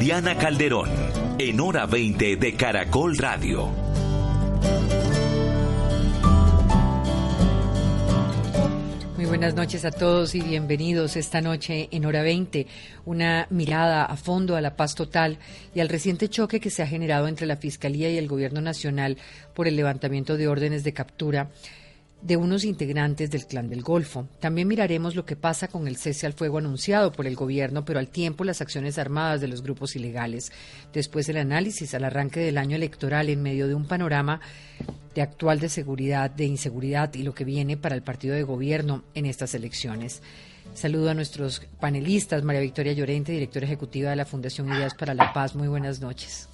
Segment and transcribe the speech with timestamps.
[0.00, 0.88] Diana Calderón,
[1.38, 3.68] en hora 20 de Caracol Radio.
[9.14, 12.66] Muy buenas noches a todos y bienvenidos esta noche en Hora 20.
[13.04, 15.36] Una mirada a fondo a la paz total
[15.74, 19.18] y al reciente choque que se ha generado entre la Fiscalía y el Gobierno Nacional
[19.52, 21.50] por el levantamiento de órdenes de captura
[22.22, 24.26] de unos integrantes del Clan del Golfo.
[24.40, 27.98] También miraremos lo que pasa con el cese al fuego anunciado por el gobierno, pero
[27.98, 30.52] al tiempo las acciones armadas de los grupos ilegales.
[30.92, 34.40] Después el análisis al arranque del año electoral en medio de un panorama
[35.14, 39.02] de actual de seguridad, de inseguridad y lo que viene para el partido de gobierno
[39.14, 40.22] en estas elecciones.
[40.74, 45.32] Saludo a nuestros panelistas, María Victoria Llorente, directora ejecutiva de la Fundación Ideas para la
[45.32, 45.56] Paz.
[45.56, 46.48] Muy buenas noches.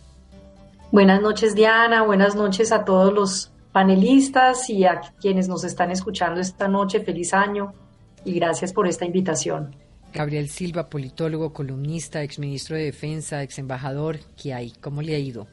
[0.91, 2.03] Buenas noches, Diana.
[2.03, 7.01] Buenas noches a todos los panelistas y a quienes nos están escuchando esta noche.
[7.01, 7.75] Feliz año
[8.25, 9.77] y gracias por esta invitación.
[10.15, 14.73] Gabriel Silva, politólogo, columnista, exministro de Defensa, ex embajador, ¿qué hay?
[14.81, 15.47] ¿Cómo le ha ido?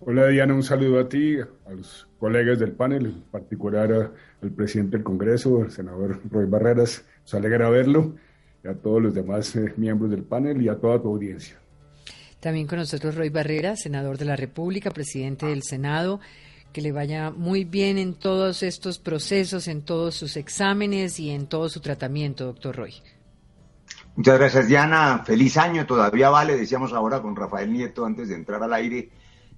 [0.00, 4.12] Hola Diana, un saludo a ti, a los colegas del panel, en particular a-
[4.42, 7.04] al presidente del Congreso, el senador Roy Barreras.
[7.22, 8.14] Nos alegra verlo,
[8.62, 11.56] y a todos los demás eh, miembros del panel y a toda tu audiencia.
[12.44, 16.20] También con nosotros Roy Barrera, senador de la República, presidente del Senado.
[16.74, 21.46] Que le vaya muy bien en todos estos procesos, en todos sus exámenes y en
[21.46, 22.92] todo su tratamiento, doctor Roy.
[24.14, 25.22] Muchas gracias, Diana.
[25.24, 29.08] Feliz año, todavía vale, decíamos ahora con Rafael Nieto antes de entrar al aire,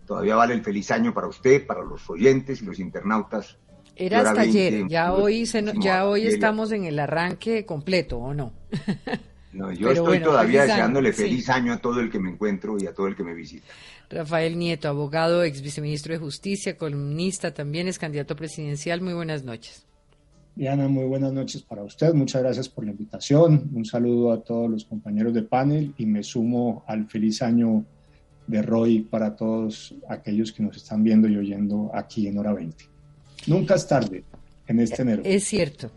[0.06, 3.58] todavía vale el feliz año para usted, para los oyentes y los internautas.
[3.96, 7.66] Era hasta 20, ayer, ya hoy, se no- próximo ya hoy estamos en el arranque
[7.66, 8.52] completo, ¿o no?
[9.56, 11.22] No, yo Pero estoy bueno, todavía feliz año, deseándole sí.
[11.22, 13.66] feliz año a todo el que me encuentro y a todo el que me visita.
[14.10, 19.00] Rafael Nieto, abogado, ex viceministro de Justicia, columnista, también es candidato presidencial.
[19.00, 19.86] Muy buenas noches.
[20.54, 22.14] Diana, muy buenas noches para usted.
[22.14, 23.70] Muchas gracias por la invitación.
[23.74, 27.84] Un saludo a todos los compañeros de panel y me sumo al feliz año
[28.46, 32.84] de Roy para todos aquellos que nos están viendo y oyendo aquí en Hora 20.
[33.48, 34.24] Nunca es tarde
[34.66, 35.22] en este enero.
[35.24, 35.90] Es cierto.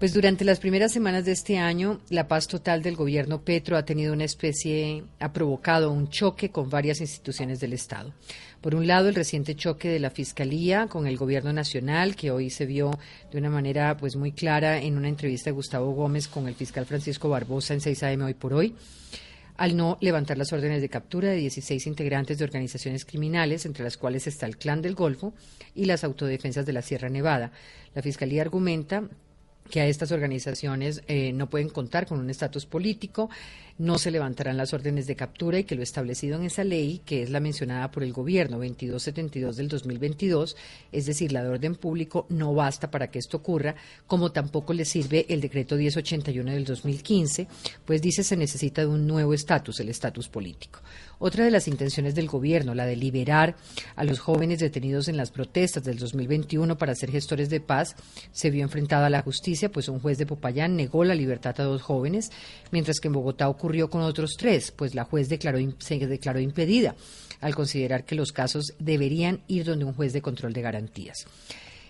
[0.00, 3.84] Pues durante las primeras semanas de este año, la paz total del gobierno Petro ha
[3.84, 8.14] tenido una especie, ha provocado un choque con varias instituciones del Estado.
[8.62, 12.48] Por un lado, el reciente choque de la Fiscalía con el gobierno nacional, que hoy
[12.48, 12.98] se vio
[13.30, 16.86] de una manera pues muy clara en una entrevista de Gustavo Gómez con el fiscal
[16.86, 18.74] Francisco Barbosa en 6 AM hoy por hoy
[19.58, 23.98] al no levantar las órdenes de captura de 16 integrantes de organizaciones criminales, entre las
[23.98, 25.34] cuales está el Clan del Golfo
[25.74, 27.52] y las autodefensas de la Sierra Nevada.
[27.94, 29.10] La Fiscalía argumenta
[29.70, 33.30] que a estas organizaciones eh, no pueden contar con un estatus político,
[33.78, 37.22] no se levantarán las órdenes de captura y que lo establecido en esa ley, que
[37.22, 40.54] es la mencionada por el gobierno 2272 del 2022,
[40.92, 43.74] es decir, la de orden público, no basta para que esto ocurra,
[44.06, 47.48] como tampoco le sirve el decreto 1081 del 2015,
[47.86, 50.80] pues dice se necesita de un nuevo estatus, el estatus político.
[51.22, 53.54] Otra de las intenciones del gobierno, la de liberar
[53.94, 57.94] a los jóvenes detenidos en las protestas del 2021 para ser gestores de paz,
[58.32, 61.64] se vio enfrentada a la justicia, pues un juez de Popayán negó la libertad a
[61.64, 62.30] dos jóvenes,
[62.70, 66.94] mientras que en Bogotá ocurrió con otros tres, pues la juez declaró, se declaró impedida
[67.42, 71.26] al considerar que los casos deberían ir donde un juez de control de garantías.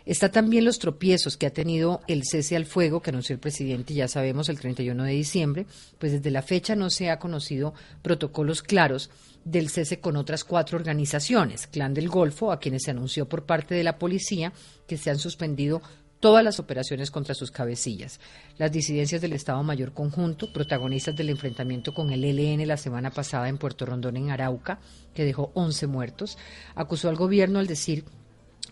[0.06, 3.94] Está también los tropiezos que ha tenido el cese al fuego que anunció el presidente,
[3.94, 5.66] ya sabemos, el 31 de diciembre,
[5.98, 9.10] pues desde la fecha no se ha conocido protocolos claros
[9.44, 13.74] del cese con otras cuatro organizaciones, Clan del Golfo, a quienes se anunció por parte
[13.74, 14.52] de la policía
[14.86, 15.82] que se han suspendido
[16.20, 18.20] todas las operaciones contra sus cabecillas.
[18.58, 23.48] Las disidencias del Estado Mayor Conjunto, protagonistas del enfrentamiento con el ELN la semana pasada
[23.48, 24.78] en Puerto Rondón, en Arauca,
[25.14, 26.38] que dejó 11 muertos,
[26.74, 28.04] acusó al gobierno al decir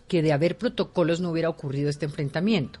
[0.07, 2.79] que de haber protocolos no hubiera ocurrido este enfrentamiento,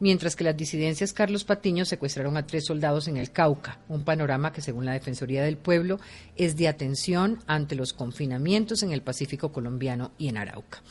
[0.00, 4.52] mientras que las disidencias Carlos Patiño secuestraron a tres soldados en el Cauca, un panorama
[4.52, 6.00] que según la Defensoría del Pueblo
[6.36, 10.82] es de atención ante los confinamientos en el Pacífico colombiano y en Arauca.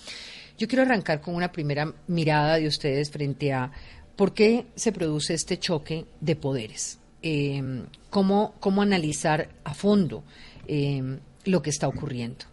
[0.57, 3.71] Yo quiero arrancar con una primera mirada de ustedes frente a
[4.15, 10.23] por qué se produce este choque de poderes, eh, cómo, cómo analizar a fondo
[10.67, 12.45] eh, lo que está ocurriendo.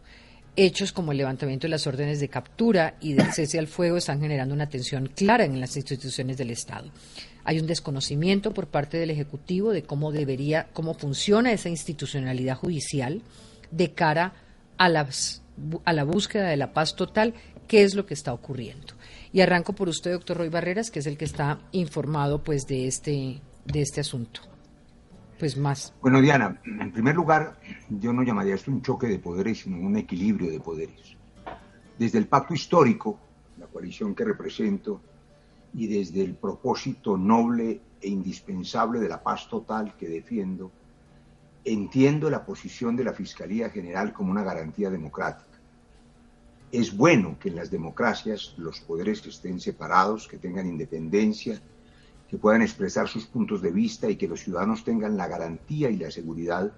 [0.56, 4.20] Hechos como el levantamiento de las órdenes de captura y del cese al fuego están
[4.20, 6.90] generando una tensión clara en las instituciones del Estado.
[7.44, 13.22] Hay un desconocimiento por parte del Ejecutivo de cómo debería, cómo funciona esa institucionalidad judicial
[13.70, 14.32] de cara
[14.78, 14.86] a,
[15.84, 17.34] a la búsqueda de la paz total,
[17.68, 18.94] qué es lo que está ocurriendo.
[19.32, 22.86] Y arranco por usted, doctor Roy Barreras, que es el que está informado pues de
[22.86, 24.40] este, de este asunto.
[25.38, 25.94] Pues más.
[26.00, 27.58] Bueno, Diana, en primer lugar,
[27.90, 31.16] yo no llamaría esto un choque de poderes, sino un equilibrio de poderes.
[31.98, 33.18] Desde el pacto histórico,
[33.58, 35.00] la coalición que represento,
[35.74, 40.70] y desde el propósito noble e indispensable de la paz total que defiendo,
[41.64, 45.58] entiendo la posición de la Fiscalía General como una garantía democrática.
[46.72, 51.60] Es bueno que en las democracias los poderes estén separados, que tengan independencia,
[52.28, 55.96] que puedan expresar sus puntos de vista y que los ciudadanos tengan la garantía y
[55.96, 56.72] la seguridad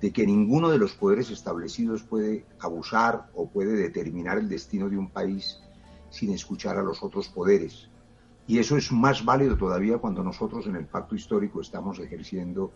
[0.00, 4.96] de que ninguno de los poderes establecidos puede abusar o puede determinar el destino de
[4.96, 5.58] un país
[6.10, 7.88] sin escuchar a los otros poderes.
[8.46, 12.72] Y eso es más válido todavía cuando nosotros en el pacto histórico estamos ejerciendo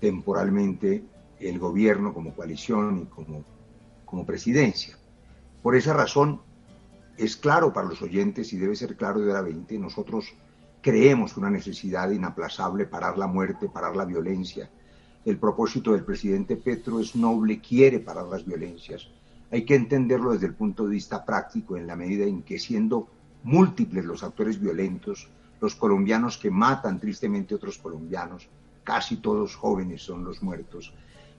[0.00, 1.04] temporalmente
[1.38, 3.44] el gobierno como coalición y como,
[4.04, 4.98] como presidencia.
[5.62, 6.40] Por esa razón,
[7.16, 10.34] es claro para los oyentes y debe ser claro de la 20, nosotros
[10.80, 14.70] creemos una necesidad inaplazable parar la muerte, parar la violencia.
[15.24, 19.08] El propósito del presidente Petro es noble, quiere parar las violencias.
[19.50, 23.08] Hay que entenderlo desde el punto de vista práctico en la medida en que siendo
[23.42, 25.28] múltiples los actores violentos,
[25.60, 28.48] los colombianos que matan tristemente a otros colombianos,
[28.82, 30.94] casi todos jóvenes son los muertos,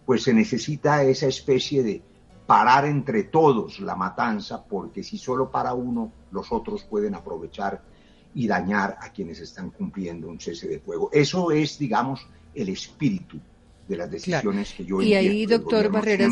[0.05, 2.03] pues se necesita esa especie de
[2.45, 7.81] parar entre todos la matanza, porque si solo para uno, los otros pueden aprovechar
[8.33, 11.09] y dañar a quienes están cumpliendo un cese de fuego.
[11.11, 12.25] Eso es, digamos,
[12.55, 13.39] el espíritu
[13.87, 16.31] de las decisiones que yo Y ahí, doctor Barreras,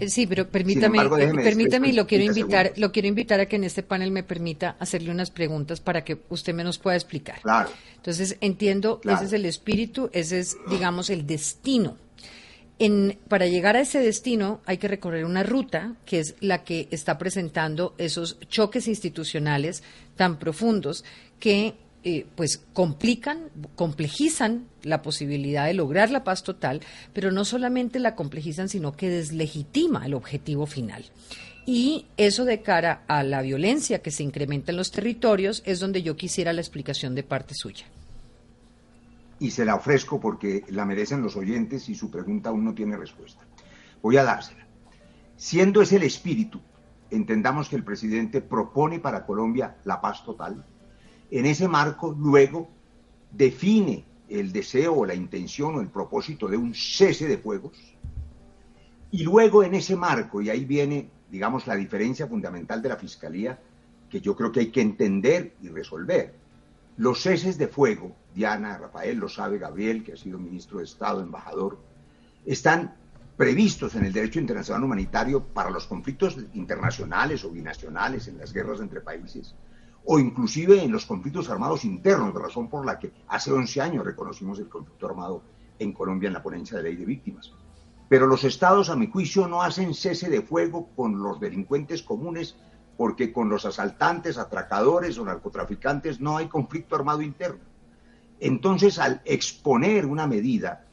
[0.00, 3.56] eh, sí, pero permítame, eh, permítame y lo quiero invitar, lo quiero invitar a que
[3.56, 7.40] en este panel me permita hacerle unas preguntas para que usted me nos pueda explicar.
[7.42, 7.70] Claro.
[7.96, 11.96] Entonces, entiendo, ese es el espíritu, ese es, digamos, el destino
[12.78, 16.88] en, para llegar a ese destino hay que recorrer una ruta que es la que
[16.90, 19.84] está presentando esos choques institucionales
[20.16, 21.04] tan profundos
[21.38, 21.74] que
[22.04, 26.80] eh, pues complican, complejizan la posibilidad de lograr la paz total,
[27.12, 31.04] pero no solamente la complejizan, sino que deslegitima el objetivo final.
[31.64, 36.02] Y eso de cara a la violencia que se incrementa en los territorios es donde
[36.02, 37.86] yo quisiera la explicación de parte suya
[39.42, 42.96] y se la ofrezco porque la merecen los oyentes y su pregunta aún no tiene
[42.96, 43.40] respuesta.
[44.00, 44.64] Voy a dársela.
[45.36, 46.60] Siendo ese el espíritu,
[47.12, 50.64] entendamos que el presidente propone para Colombia la paz total.
[51.30, 52.68] En ese marco, luego,
[53.30, 57.72] define el deseo o la intención o el propósito de un cese de fuegos.
[59.10, 63.60] Y luego en ese marco, y ahí viene, digamos, la diferencia fundamental de la Fiscalía,
[64.08, 66.34] que yo creo que hay que entender y resolver.
[66.96, 71.20] Los ceses de fuego Diana, Rafael, lo sabe Gabriel, que ha sido ministro de Estado,
[71.20, 71.78] embajador,
[72.46, 72.94] están
[73.36, 78.80] previstos en el derecho internacional humanitario para los conflictos internacionales o binacionales, en las guerras
[78.80, 79.54] entre países,
[80.04, 84.58] o inclusive en los conflictos armados internos, razón por la que hace 11 años reconocimos
[84.58, 85.42] el conflicto armado
[85.78, 87.52] en Colombia en la ponencia de ley de víctimas.
[88.08, 92.56] Pero los estados, a mi juicio, no hacen cese de fuego con los delincuentes comunes
[92.96, 97.64] porque con los asaltantes, atracadores o narcotraficantes no hay conflicto armado interno.
[98.38, 100.84] Entonces, al exponer una medida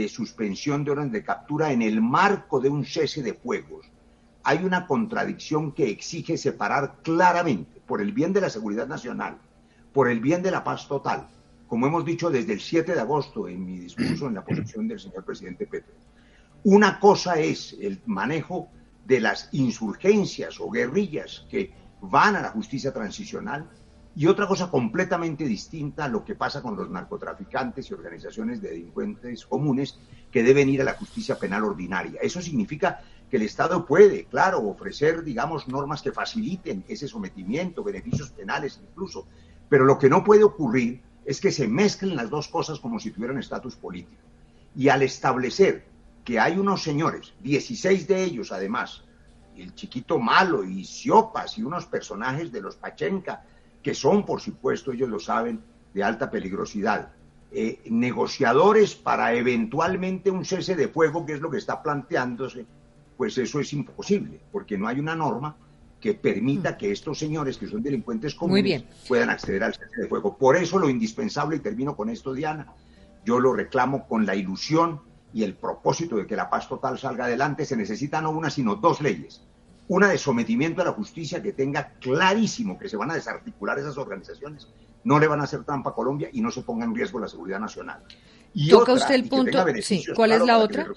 [0.00, 3.86] de suspensión de orden de captura en el marco de un cese de fuegos,
[4.42, 9.38] hay una contradicción que exige separar claramente, por el bien de la seguridad nacional,
[9.94, 11.28] por el bien de la paz total,
[11.66, 15.00] como hemos dicho desde el 7 de agosto en mi discurso en la posición del
[15.00, 15.94] señor presidente Petro.
[16.64, 18.68] Una cosa es el manejo
[19.06, 21.72] de las insurgencias o guerrillas que
[22.02, 23.70] van a la justicia transicional
[24.16, 28.70] y otra cosa completamente distinta a lo que pasa con los narcotraficantes y organizaciones de
[28.70, 29.98] delincuentes comunes
[30.32, 32.18] que deben ir a la justicia penal ordinaria.
[32.22, 38.30] Eso significa que el Estado puede, claro, ofrecer, digamos, normas que faciliten ese sometimiento, beneficios
[38.30, 39.26] penales incluso,
[39.68, 43.10] pero lo que no puede ocurrir es que se mezclen las dos cosas como si
[43.10, 44.22] tuvieran estatus político.
[44.74, 45.84] Y al establecer
[46.24, 49.02] que hay unos señores, 16 de ellos además,
[49.54, 53.44] el chiquito malo y Siopas y unos personajes de los Pachenca,
[53.86, 55.60] que son, por supuesto, ellos lo saben,
[55.94, 57.12] de alta peligrosidad.
[57.52, 62.66] Eh, negociadores para eventualmente un cese de fuego, que es lo que está planteándose,
[63.16, 65.54] pues eso es imposible, porque no hay una norma
[66.00, 66.76] que permita mm.
[66.78, 70.36] que estos señores, que son delincuentes comunes, puedan acceder al cese de fuego.
[70.36, 72.66] Por eso lo indispensable, y termino con esto, Diana,
[73.24, 75.00] yo lo reclamo con la ilusión
[75.32, 78.74] y el propósito de que la paz total salga adelante, se necesitan no una, sino
[78.74, 79.42] dos leyes.
[79.88, 83.96] Una de sometimiento a la justicia que tenga clarísimo que se van a desarticular esas
[83.98, 84.68] organizaciones,
[85.04, 87.28] no le van a hacer trampa a Colombia y no se ponga en riesgo la
[87.28, 88.02] seguridad nacional.
[88.52, 89.64] Y Toca usted el punto.
[89.82, 90.04] Sí.
[90.14, 90.88] ¿Cuál es la otra?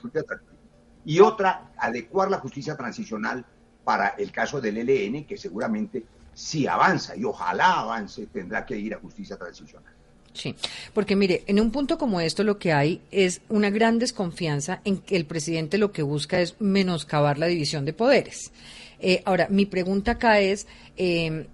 [1.05, 3.45] Y otra, adecuar la justicia transicional
[3.83, 8.93] para el caso del ELN, que seguramente si avanza y ojalá avance, tendrá que ir
[8.93, 9.93] a justicia transicional.
[10.33, 10.55] Sí,
[10.93, 14.99] porque mire, en un punto como esto lo que hay es una gran desconfianza en
[14.99, 18.51] que el presidente lo que busca es menoscabar la división de poderes.
[18.99, 20.67] Eh, ahora, mi pregunta acá es,
[20.97, 21.47] eh,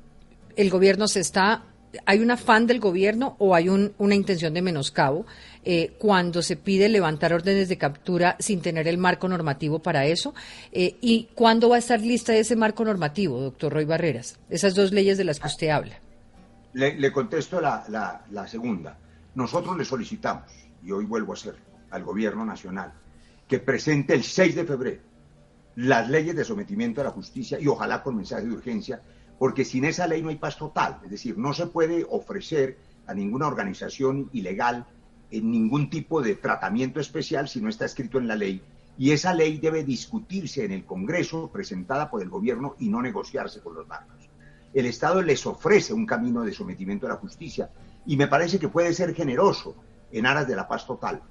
[0.56, 1.64] ¿el gobierno se está,
[2.06, 5.26] hay un afán del gobierno o hay una intención de menoscabo
[5.64, 10.34] eh, cuando se pide levantar órdenes de captura sin tener el marco normativo para eso?
[10.74, 14.38] ¿Y cuándo va a estar lista ese marco normativo, doctor Roy Barreras?
[14.50, 16.02] Esas dos leyes de las que usted habla.
[16.76, 18.98] Le, contesto la, segunda.
[19.34, 20.52] Nosotros le solicitamos,
[20.84, 21.56] y hoy vuelvo a hacer,
[21.90, 22.92] al Gobierno Nacional,
[23.48, 25.02] que presente el 6 de febrero
[25.78, 29.02] las leyes de sometimiento a la justicia y ojalá con mensaje de urgencia,
[29.40, 31.00] porque sin esa ley no hay paz total.
[31.06, 32.78] Es decir, no se puede ofrecer
[33.08, 34.86] a ninguna organización ilegal
[35.32, 38.62] en ningún tipo de tratamiento especial si no está escrito en la ley.
[38.98, 43.62] Y esa ley debe discutirse en el Congreso, presentada por el gobierno y no negociarse
[43.62, 44.15] con los bancos
[44.76, 47.70] el Estado les ofrece un camino de sometimiento a la justicia
[48.06, 49.76] y me parece que puede ser generoso
[50.12, 51.22] en aras de la paz total,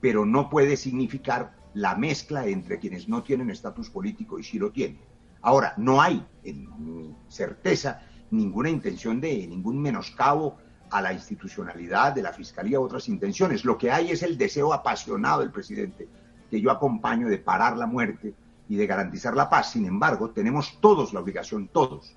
[0.00, 4.70] pero no puede significar la mezcla entre quienes no tienen estatus político y sí lo
[4.70, 5.00] tienen.
[5.40, 12.32] Ahora, no hay, en certeza, ninguna intención de ningún menoscabo a la institucionalidad de la
[12.32, 13.64] Fiscalía u otras intenciones.
[13.64, 16.08] Lo que hay es el deseo apasionado del presidente,
[16.48, 18.32] que yo acompaño de parar la muerte
[18.68, 19.72] y de garantizar la paz.
[19.72, 22.14] Sin embargo, tenemos todos la obligación, todos,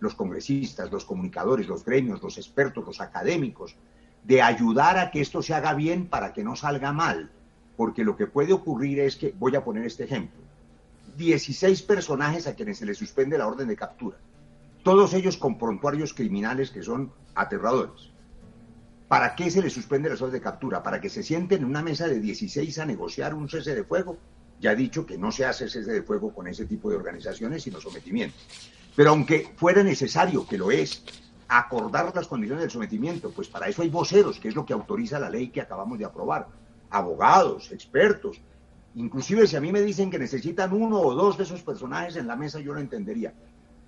[0.00, 3.76] los congresistas, los comunicadores, los gremios, los expertos, los académicos,
[4.24, 7.30] de ayudar a que esto se haga bien para que no salga mal.
[7.76, 10.40] Porque lo que puede ocurrir es que, voy a poner este ejemplo,
[11.16, 14.18] 16 personajes a quienes se les suspende la orden de captura,
[14.82, 18.10] todos ellos con prontuarios criminales que son aterradores.
[19.08, 20.82] ¿Para qué se les suspende la orden de captura?
[20.82, 24.18] ¿Para que se sienten en una mesa de 16 a negociar un cese de fuego?
[24.60, 27.62] Ya he dicho que no se hace cese de fuego con ese tipo de organizaciones,
[27.62, 28.36] sino sometimiento.
[28.96, 31.04] Pero aunque fuera necesario, que lo es,
[31.48, 35.20] acordar las condiciones del sometimiento, pues para eso hay voceros, que es lo que autoriza
[35.20, 36.48] la ley que acabamos de aprobar,
[36.90, 38.40] abogados, expertos.
[38.94, 42.26] Inclusive si a mí me dicen que necesitan uno o dos de esos personajes en
[42.26, 43.34] la mesa, yo lo entendería.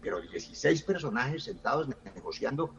[0.03, 2.71] Pero 16 personajes sentados negociando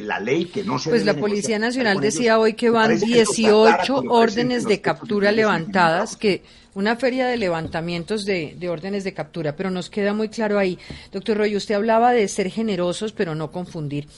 [0.00, 4.64] la ley que no se Pues la Policía Nacional decía hoy que van 18 órdenes
[4.64, 6.42] de captura levantadas, que
[6.74, 10.78] una feria de levantamientos de, órdenes de captura, pero nos queda muy claro ahí.
[11.12, 14.08] Doctor Roy, usted hablaba de ser generosos, pero no confundir.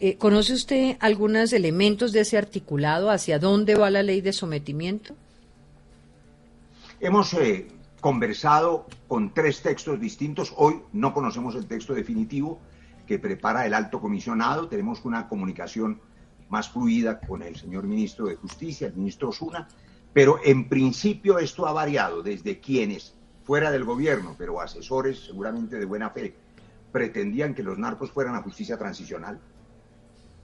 [0.00, 3.10] Eh, ¿Conoce usted algunos elementos de ese articulado?
[3.10, 5.14] ¿Hacia dónde va la ley de sometimiento?
[7.00, 7.68] Hemos eh,
[8.00, 10.52] conversado con tres textos distintos.
[10.56, 12.60] Hoy no conocemos el texto definitivo
[13.12, 14.68] que prepara el alto comisionado.
[14.68, 16.00] Tenemos una comunicación
[16.48, 19.68] más fluida con el señor ministro de Justicia, el ministro Osuna,
[20.14, 23.14] pero en principio esto ha variado desde quienes,
[23.44, 26.34] fuera del gobierno, pero asesores seguramente de buena fe,
[26.90, 29.38] pretendían que los narcos fueran a justicia transicional.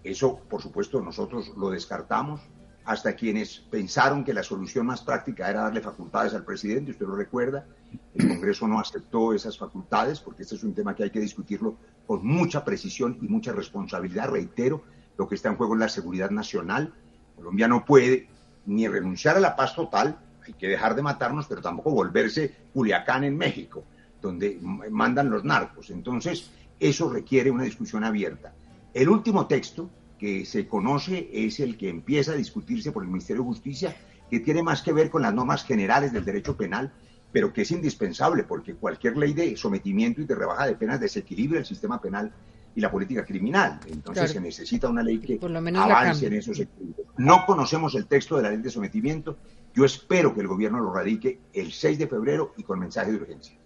[0.05, 2.43] Eso, por supuesto, nosotros lo descartamos,
[2.85, 7.17] hasta quienes pensaron que la solución más práctica era darle facultades al presidente, usted lo
[7.17, 7.67] recuerda,
[8.15, 11.79] el Congreso no aceptó esas facultades porque este es un tema que hay que discutirlo
[12.09, 14.31] con mucha precisión y mucha responsabilidad.
[14.31, 14.83] Reitero,
[15.19, 16.95] lo que está en juego es la seguridad nacional.
[17.37, 18.29] Colombia no puede
[18.65, 23.25] ni renunciar a la paz total, hay que dejar de matarnos, pero tampoco volverse Culiacán
[23.25, 23.85] en México,
[24.23, 24.59] donde
[24.91, 25.91] mandan los narcos.
[25.91, 26.51] Entonces,
[26.81, 28.55] eso requiere una discusión abierta.
[28.95, 33.43] El último texto que se conoce es el que empieza a discutirse por el Ministerio
[33.43, 33.97] de Justicia,
[34.31, 36.91] que tiene más que ver con las normas generales del derecho penal,
[37.39, 41.61] pero que es indispensable porque cualquier ley de sometimiento y de rebaja de penas desequilibra
[41.61, 42.33] el sistema penal
[42.75, 43.79] y la política criminal.
[43.87, 47.07] Entonces se necesita una ley que por lo menos avance en esos equilibrios.
[47.17, 49.37] No conocemos el texto de la ley de sometimiento.
[49.73, 53.19] Yo espero que el gobierno lo radique el 6 de febrero y con mensaje de
[53.19, 53.57] urgencia.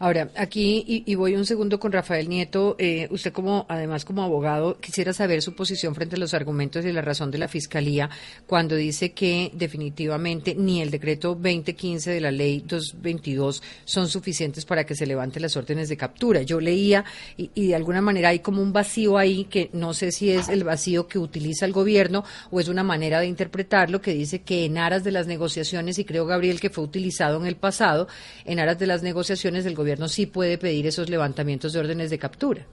[0.00, 4.78] Ahora, aquí, y, voy un segundo con Rafael Nieto, eh, usted como, además como abogado,
[4.78, 8.08] quisiera saber su posición frente a los argumentos y la razón de la Fiscalía
[8.46, 14.84] cuando dice que definitivamente ni el decreto 2015 de la ley 222 son suficientes para
[14.84, 16.42] que se levanten las órdenes de captura.
[16.42, 17.04] Yo leía
[17.36, 20.48] y, y de alguna manera hay como un vacío ahí que no sé si es
[20.48, 24.64] el vacío que utiliza el gobierno o es una manera de interpretarlo que dice que
[24.64, 28.06] en aras de las negociaciones, y creo Gabriel que fue utilizado en el pasado,
[28.44, 32.10] en aras de las negociaciones del gobierno gobierno sí puede pedir esos levantamientos de órdenes
[32.10, 32.66] de captura.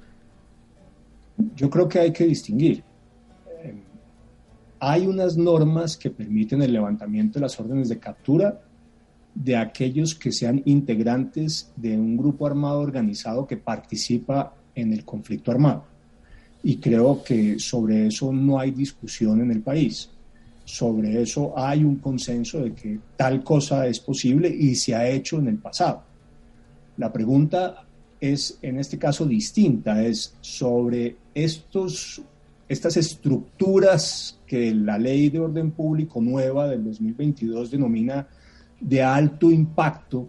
[1.55, 2.83] Yo creo que hay que distinguir.
[4.79, 8.61] Hay unas normas que permiten el levantamiento de las órdenes de captura
[9.33, 15.51] de aquellos que sean integrantes de un grupo armado organizado que participa en el conflicto
[15.51, 15.85] armado.
[16.63, 20.09] Y creo que sobre eso no hay discusión en el país.
[20.65, 25.39] Sobre eso hay un consenso de que tal cosa es posible y se ha hecho
[25.39, 26.14] en el pasado.
[26.97, 27.85] La pregunta
[28.19, 32.21] es en este caso distinta, es sobre estos,
[32.67, 38.27] estas estructuras que la ley de orden público nueva del 2022 denomina
[38.79, 40.27] de alto impacto,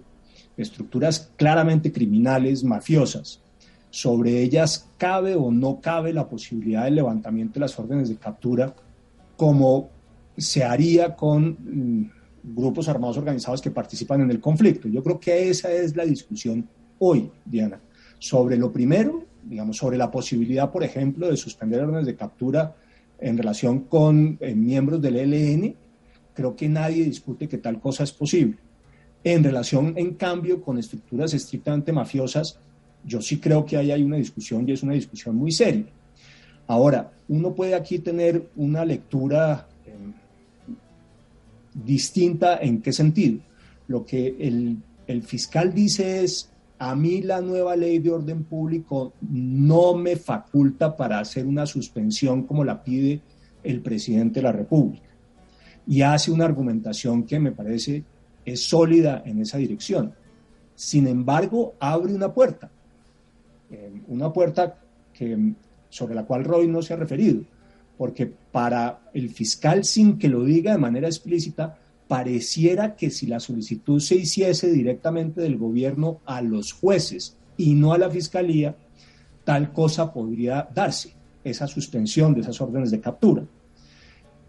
[0.57, 3.41] estructuras claramente criminales, mafiosas.
[3.91, 8.75] Sobre ellas cabe o no cabe la posibilidad del levantamiento de las órdenes de captura
[9.37, 9.89] como
[10.37, 12.11] se haría con mm,
[12.47, 14.89] grupos armados organizados que participan en el conflicto.
[14.89, 17.81] Yo creo que esa es la discusión hoy, Diana.
[18.19, 22.75] Sobre lo primero, digamos, sobre la posibilidad, por ejemplo, de suspender órdenes de captura
[23.19, 25.75] en relación con eh, miembros del ELN,
[26.35, 28.59] creo que nadie discute que tal cosa es posible.
[29.25, 32.59] En relación, en cambio, con estructuras estrictamente mafiosas,
[33.05, 35.87] yo sí creo que ahí hay una discusión y es una discusión muy seria.
[36.67, 39.67] Ahora, uno puede aquí tener una lectura
[41.85, 43.41] distinta en qué sentido.
[43.89, 49.95] Lo que el, fiscal dice es, a mí la nueva ley de orden público no
[49.95, 53.21] me faculta para hacer una suspensión como la pide
[53.63, 55.07] el presidente de la República
[55.87, 58.03] y hace una argumentación que me parece
[58.45, 60.13] es sólida en esa dirección.
[60.75, 62.71] Sin embargo, abre una puerta,
[63.71, 64.79] eh, una puerta
[65.89, 67.43] sobre la cual Roy no se ha referido,
[67.97, 73.41] porque para el fiscal, sin que lo diga de manera explícita, pareciera que si la
[73.41, 78.77] solicitud se hiciese directamente del gobierno a los jueces y no a la fiscalía,
[79.45, 83.45] tal cosa podría darse, esa suspensión de esas órdenes de captura.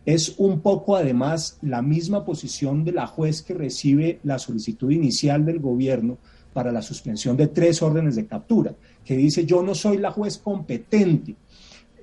[0.06, 5.46] Es un poco además la misma posición de la juez que recibe la solicitud inicial
[5.46, 6.18] del gobierno
[6.54, 8.74] para la suspensión de tres órdenes de captura,
[9.04, 11.36] que dice yo no soy la juez competente,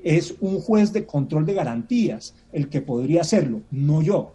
[0.05, 4.33] es un juez de control de garantías el que podría hacerlo, no yo.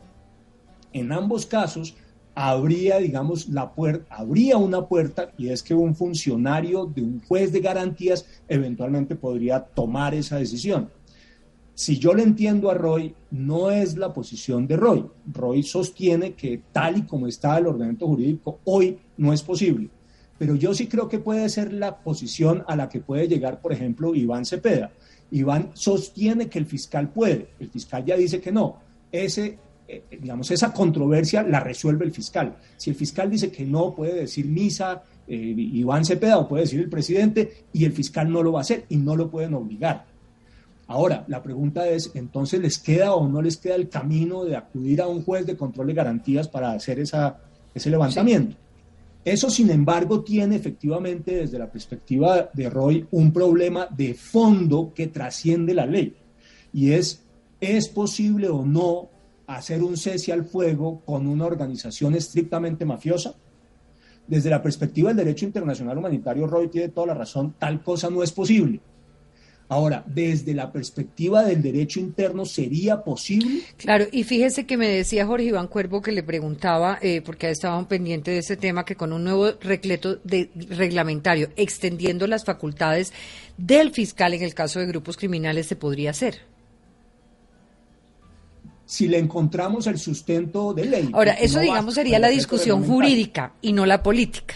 [0.92, 1.96] En ambos casos
[2.34, 7.52] habría, digamos, la puerta, habría una puerta y es que un funcionario de un juez
[7.52, 10.90] de garantías eventualmente podría tomar esa decisión.
[11.76, 15.06] Si yo le entiendo a Roy, no es la posición de Roy.
[15.32, 19.90] Roy sostiene que tal y como está el ordenamiento jurídico hoy no es posible.
[20.38, 23.72] Pero yo sí creo que puede ser la posición a la que puede llegar, por
[23.72, 24.92] ejemplo, Iván Cepeda.
[25.32, 28.78] Iván sostiene que el fiscal puede, el fiscal ya dice que no.
[29.12, 32.58] Ese, eh, digamos, esa controversia la resuelve el fiscal.
[32.78, 36.80] Si el fiscal dice que no, puede decir misa eh, Iván Cepeda o puede decir
[36.80, 40.06] el presidente y el fiscal no lo va a hacer y no lo pueden obligar.
[40.88, 45.02] Ahora, la pregunta es, entonces, ¿les queda o no les queda el camino de acudir
[45.02, 47.38] a un juez de control de garantías para hacer esa,
[47.76, 48.56] ese levantamiento?
[49.26, 55.08] Eso, sin embargo, tiene efectivamente, desde la perspectiva de Roy, un problema de fondo que
[55.08, 56.16] trasciende la ley.
[56.72, 57.24] Y es,
[57.60, 59.10] ¿es posible o no
[59.48, 63.36] hacer un cese al fuego con una organización estrictamente mafiosa?
[64.26, 68.24] Desde la perspectiva del derecho internacional humanitario, Roy tiene toda la razón, tal cosa no
[68.24, 68.80] es posible.
[69.72, 73.62] Ahora, desde la perspectiva del derecho interno, ¿sería posible?
[73.78, 77.86] Claro, y fíjese que me decía Jorge Iván Cuervo que le preguntaba, eh, porque estaban
[77.86, 83.14] pendiente de ese tema, que con un nuevo recleto de reglamentario extendiendo las facultades
[83.58, 86.40] del fiscal en el caso de grupos criminales se podría hacer.
[88.88, 91.10] Si le encontramos el sustento de ley.
[91.14, 94.56] Ahora, eso digamos sería la discusión jurídica y no la política.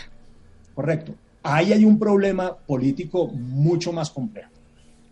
[0.73, 1.13] Correcto.
[1.43, 4.52] Ahí hay un problema político mucho más complejo.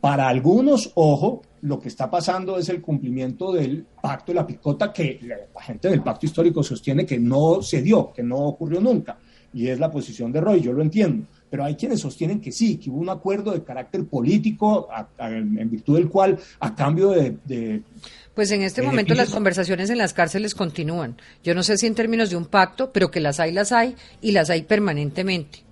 [0.02, 4.92] Para algunos, ojo, lo que está pasando es el cumplimiento del pacto de la picota
[4.92, 9.20] que la gente del pacto histórico sostiene que no se dio, que no ocurrió nunca.
[9.54, 11.28] Y es la posición de Roy, yo lo entiendo.
[11.52, 14.88] Pero hay quienes sostienen que sí, que hubo un acuerdo de carácter político
[15.20, 17.84] en virtud del cual, a cambio de...
[18.34, 21.18] pues en este momento las conversaciones en las cárceles continúan.
[21.44, 23.96] Yo no sé si en términos de un pacto, pero que las hay, las hay
[24.22, 25.64] y las hay permanentemente.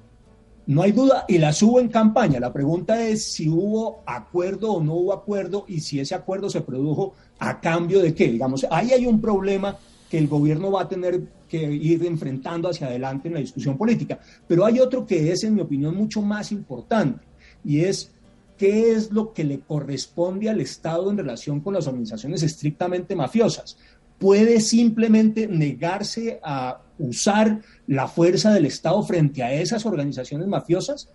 [0.70, 2.40] No hay duda, y las hubo en campaña.
[2.40, 6.62] La pregunta es si hubo acuerdo o no hubo acuerdo y si ese acuerdo se
[6.62, 8.28] produjo a cambio de qué.
[8.28, 9.76] Digamos, ahí hay un problema
[10.12, 14.20] que el gobierno va a tener que ir enfrentando hacia adelante en la discusión política.
[14.48, 17.26] Pero hay otro que es, en mi opinión, mucho más importante
[17.66, 18.12] y es
[18.56, 23.76] qué es lo que le corresponde al Estado en relación con las organizaciones estrictamente mafiosas.
[24.20, 31.10] Puede simplemente negarse a usar la fuerza del Estado frente a esas organizaciones mafiosas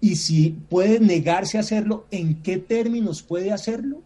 [0.00, 4.02] y si puede negarse a hacerlo, ¿en qué términos puede hacerlo?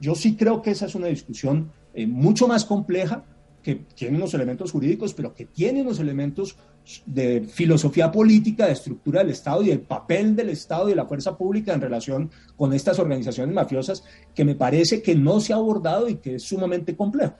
[0.00, 3.24] Yo sí creo que esa es una discusión eh, mucho más compleja
[3.62, 6.56] que tiene unos elementos jurídicos, pero que tiene unos elementos
[7.04, 11.06] de filosofía política, de estructura del Estado y del papel del Estado y de la
[11.06, 15.56] fuerza pública en relación con estas organizaciones mafiosas, que me parece que no se ha
[15.56, 17.34] abordado y que es sumamente complejo.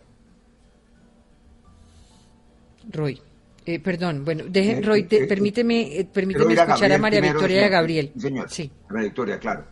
[2.90, 3.20] Roy.
[3.68, 8.12] Eh, perdón, bueno, deje, Roy, permíteme, permíteme escuchar a María Victoria y a Gabriel.
[8.16, 8.70] Señor, sí.
[8.88, 9.64] María Victoria, claro.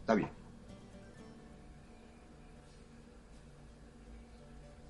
[0.00, 0.28] Está bien.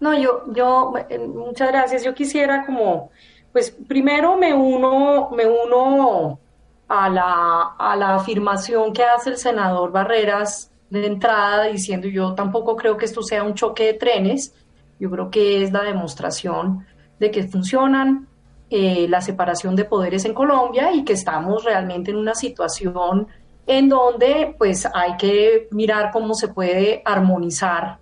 [0.01, 2.03] No, yo, yo, eh, muchas gracias.
[2.03, 3.11] Yo quisiera como,
[3.53, 6.41] pues primero me uno, me uno
[6.89, 12.77] a la, a la afirmación que hace el senador Barreras de entrada diciendo yo tampoco
[12.77, 14.55] creo que esto sea un choque de trenes.
[14.99, 16.87] Yo creo que es la demostración
[17.19, 18.29] de que funcionan
[18.69, 23.29] eh, la separación de poderes en Colombia y que estamos realmente en una situación
[23.65, 27.99] en donde pues hay que mirar cómo se puede armonizar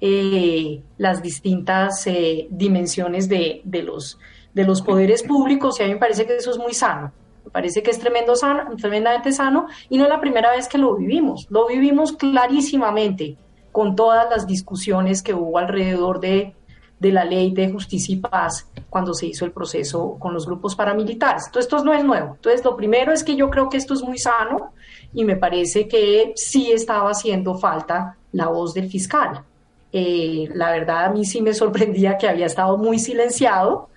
[0.00, 4.18] eh, las distintas eh, dimensiones de, de, los,
[4.52, 7.10] de los poderes públicos y a mí me parece que eso es muy sano.
[7.46, 10.76] Me parece que es tremendo sano, tremendamente sano y no es la primera vez que
[10.76, 11.46] lo vivimos.
[11.48, 13.38] Lo vivimos clarísimamente
[13.72, 16.54] con todas las discusiones que hubo alrededor de,
[17.00, 20.76] de la ley de justicia y paz cuando se hizo el proceso con los grupos
[20.76, 21.46] paramilitares.
[21.46, 22.34] Entonces, esto no es nuevo.
[22.36, 24.72] Entonces, lo primero es que yo creo que esto es muy sano
[25.12, 29.42] y me parece que sí estaba haciendo falta la voz del fiscal.
[29.90, 33.88] Eh, la verdad, a mí sí me sorprendía que había estado muy silenciado.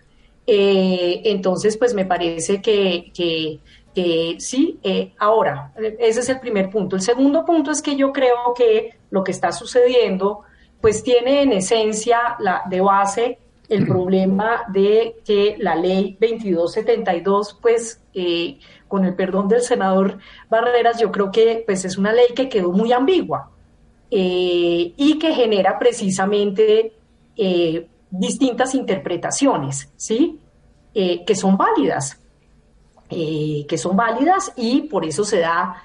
[0.47, 4.79] Eh, entonces, pues me parece que, que, sí.
[4.81, 6.95] Eh, ahora, ese es el primer punto.
[6.95, 10.41] El segundo punto es que yo creo que lo que está sucediendo
[10.81, 13.37] pues tiene en esencia la, de base
[13.69, 20.99] el problema de que la ley 2272, pues eh, con el perdón del senador Barreras,
[20.99, 23.51] yo creo que pues es una ley que quedó muy ambigua
[24.09, 26.93] eh, y que genera precisamente
[27.35, 30.39] eh, distintas interpretaciones, ¿sí?
[30.93, 32.19] que son válidas,
[33.07, 35.83] que son válidas y por eso se da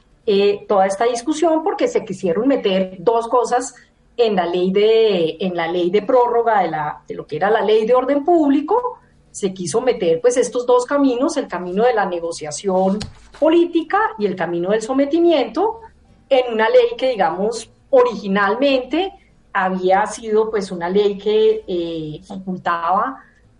[0.67, 3.75] toda esta discusión porque se quisieron meter dos cosas
[4.17, 7.51] en la ley de, en la ley de prórroga de, la, de lo que era
[7.51, 8.99] la ley de orden público,
[9.31, 12.99] se quiso meter pues estos dos caminos, el camino de la negociación
[13.41, 15.81] política y el camino del sometimiento,
[16.29, 19.13] en una ley que digamos originalmente
[19.53, 22.21] había sido pues una ley que eh,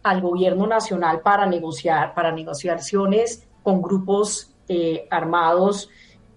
[0.03, 5.89] al gobierno nacional para negociar, para negociaciones con grupos eh, armados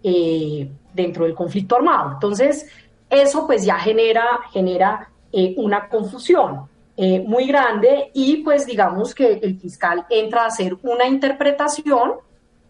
[0.04, 2.12] eh, dentro del conflicto armado.
[2.13, 2.67] Entonces,
[3.10, 9.34] eso pues ya genera, genera eh, una confusión eh, muy grande y pues digamos que
[9.34, 12.13] el fiscal entra a hacer una interpretación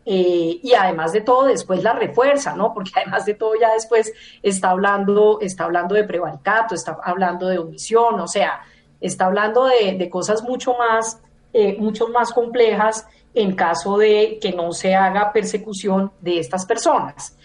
[0.06, 2.74] eh, y además de todo después la refuerza, ¿no?
[2.74, 7.60] Porque además de todo ya después está hablando, está hablando de prevaricato, está hablando de
[7.60, 8.62] omisión, o sea,
[9.00, 11.22] está hablando de, de cosas mucho más,
[11.78, 17.38] mucho más complejas en caso de que no se haga persecución de estas personas.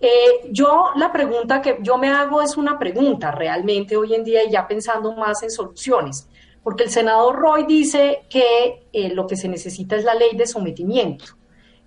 [0.00, 4.44] Eh, yo la pregunta que yo me hago es una pregunta realmente hoy en día
[4.44, 6.28] y ya pensando más en soluciones,
[6.62, 10.46] porque el senador Roy dice que eh, lo que se necesita es la ley de
[10.46, 11.24] sometimiento.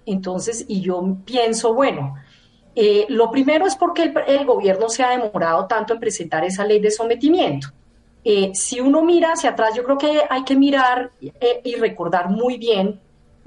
[0.06, 2.16] Entonces, y yo pienso, bueno,
[2.76, 6.66] eh, lo primero es porque el, el, gobierno se ha demorado tanto en presentar esa
[6.66, 7.68] ley de sometimiento.
[8.54, 11.12] si uno mira hacia atrás, yo creo que hay que mirar
[11.64, 13.00] y recordar muy bien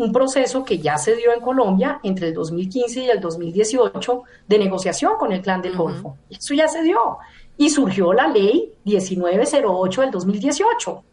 [0.03, 4.59] un proceso que ya se dio en Colombia entre el 2015 y el 2018 de
[4.59, 6.17] negociación con el Clan del Golfo.
[6.29, 7.19] Eso ya se dio.
[7.57, 11.05] Y surgió la ley 1908 del 2018,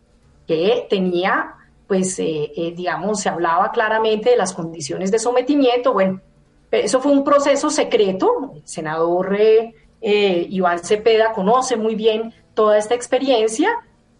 [0.47, 1.53] que tenía,
[1.87, 5.93] pues, eh, eh, digamos, se hablaba claramente de las condiciones de sometimiento.
[5.93, 6.21] Bueno,
[6.71, 8.53] eso fue un proceso secreto.
[8.55, 13.69] El senador eh, Iván Cepeda conoce muy bien toda esta experiencia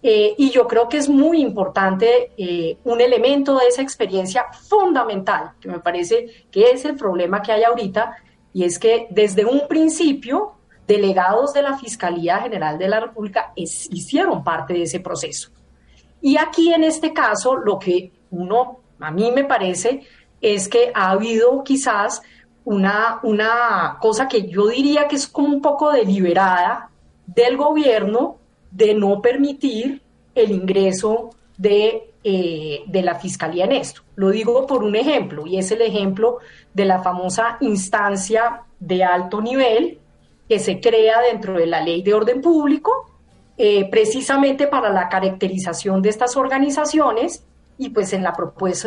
[0.01, 5.51] eh, y yo creo que es muy importante eh, un elemento de esa experiencia fundamental,
[5.59, 8.15] que me parece que es el problema que hay ahorita,
[8.53, 10.53] y es que desde un principio
[10.87, 15.51] delegados de la Fiscalía General de la República hicieron parte de ese proceso.
[16.21, 20.01] Y aquí en este caso lo que uno, a mí me parece,
[20.41, 22.21] es que ha habido quizás
[22.63, 26.89] una, una cosa que yo diría que es como un poco deliberada
[27.27, 28.37] del gobierno
[28.71, 30.01] de no permitir
[30.35, 34.01] el ingreso de, eh, de, la Fiscalía en esto.
[34.15, 36.37] Lo digo por un ejemplo, y es el ejemplo
[36.73, 39.99] de la famosa instancia de alto nivel
[40.47, 42.91] que se crea dentro de la ley de orden público,
[43.57, 47.43] eh, precisamente para la caracterización de estas organizaciones
[47.77, 48.33] y pues en la,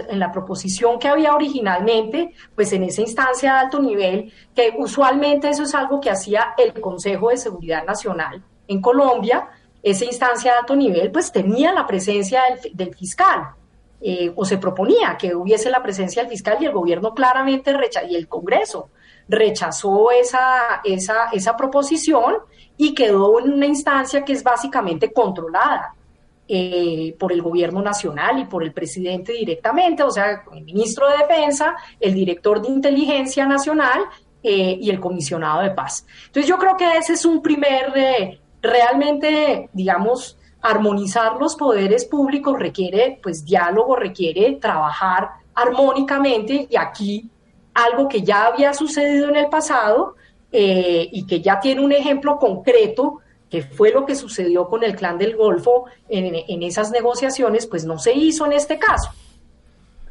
[0.09, 5.49] en la proposición que había originalmente, pues en esa instancia de alto nivel, que usualmente
[5.49, 9.49] eso es algo que hacía el Consejo de Seguridad Nacional en Colombia,
[9.83, 12.43] esa instancia de alto nivel pues tenía la presencia
[12.73, 13.55] del, fiscal.
[14.05, 18.07] Eh, o se proponía que hubiese la presencia del fiscal y el gobierno claramente rechazó,
[18.09, 18.91] y el Congreso
[19.29, 22.39] rechazó esa, esa, esa proposición
[22.77, 25.95] y quedó en una instancia que es básicamente controlada
[26.49, 31.19] eh, por el gobierno nacional y por el presidente directamente, o sea, el ministro de
[31.19, 34.03] Defensa, el director de Inteligencia Nacional
[34.43, 36.05] eh, y el comisionado de paz.
[36.27, 42.59] Entonces yo creo que ese es un primer, eh, realmente, digamos, armonizar los poderes públicos
[42.59, 47.29] requiere, pues, diálogo, requiere trabajar armónicamente y aquí
[47.75, 50.15] algo que ya había sucedido en el pasado
[50.53, 53.19] eh, y que ya tiene un ejemplo concreto,
[53.51, 57.85] que fue lo que sucedió con el clan del Golfo en, en esas negociaciones, pues
[57.85, 59.11] no se hizo en este caso.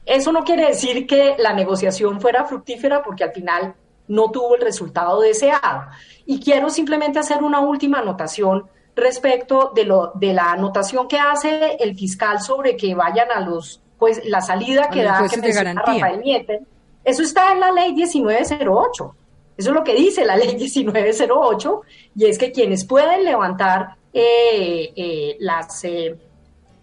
[0.06, 3.76] Eso no quiere decir que la negociación fuera fructífera porque al final
[4.12, 5.86] no tuvo el resultado deseado.
[6.26, 11.78] Y quiero simplemente hacer una última anotación respecto de, lo, de la anotación que hace
[11.80, 16.60] el fiscal sobre que vayan a los, pues la salida que da que Rafael Miete.
[17.06, 19.16] Eso está en la ley 1908.
[19.58, 21.82] Eso es lo que dice la ley 1908
[22.16, 26.18] y es que quienes pueden levantar eh, eh, las, eh,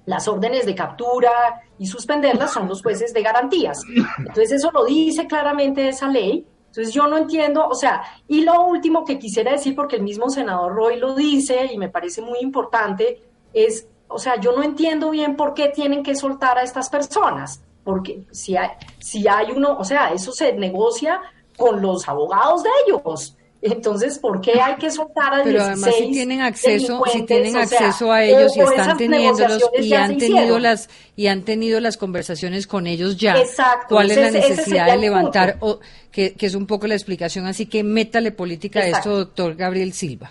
[0.06, 1.30] las órdenes de captura
[1.78, 3.82] y suspenderlas son los jueces de garantías.
[4.18, 8.66] Entonces eso lo dice claramente esa ley entonces yo no entiendo, o sea, y lo
[8.66, 12.38] último que quisiera decir, porque el mismo senador Roy lo dice y me parece muy
[12.40, 16.90] importante, es, o sea, yo no entiendo bien por qué tienen que soltar a estas
[16.90, 21.22] personas, porque si hay, si hay uno, o sea, eso se negocia
[21.56, 23.36] con los abogados de ellos.
[23.60, 28.12] Entonces, ¿por qué hay que soltar a Pero además si tienen acceso, si tienen acceso
[28.12, 32.86] a ellos y están teniéndolos y han tenido las y han tenido las conversaciones con
[32.86, 33.34] ellos ya.
[33.88, 37.84] ¿Cuál es la necesidad de levantar o, que, es un poco la explicación, así que
[37.84, 40.30] métale política a esto, doctor Gabriel Silva.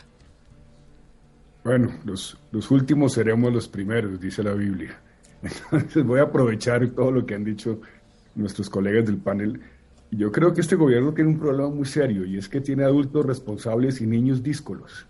[1.64, 5.00] Bueno, los, los últimos seremos los primeros, dice la Biblia.
[5.42, 7.80] Entonces voy a aprovechar todo lo que han dicho
[8.36, 9.62] nuestros colegas del panel
[10.12, 13.26] yo creo que este gobierno tiene un problema muy serio y es que tiene adultos
[13.26, 15.06] responsables y niños díscolos.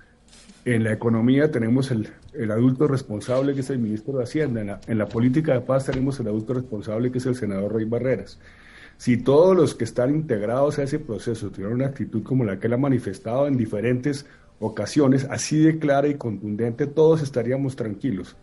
[0.65, 4.61] En la economía tenemos el, el adulto responsable que es el ministro de Hacienda.
[4.61, 7.73] En la, en la, política de paz tenemos el adulto responsable que es el senador
[7.73, 8.39] Rey Barreras.
[8.97, 12.67] Si todos los que están integrados a ese proceso tuvieran una actitud como la que
[12.67, 14.25] él ha manifestado en diferentes
[14.59, 18.35] ocasiones, así de clara y contundente, todos estaríamos tranquilos.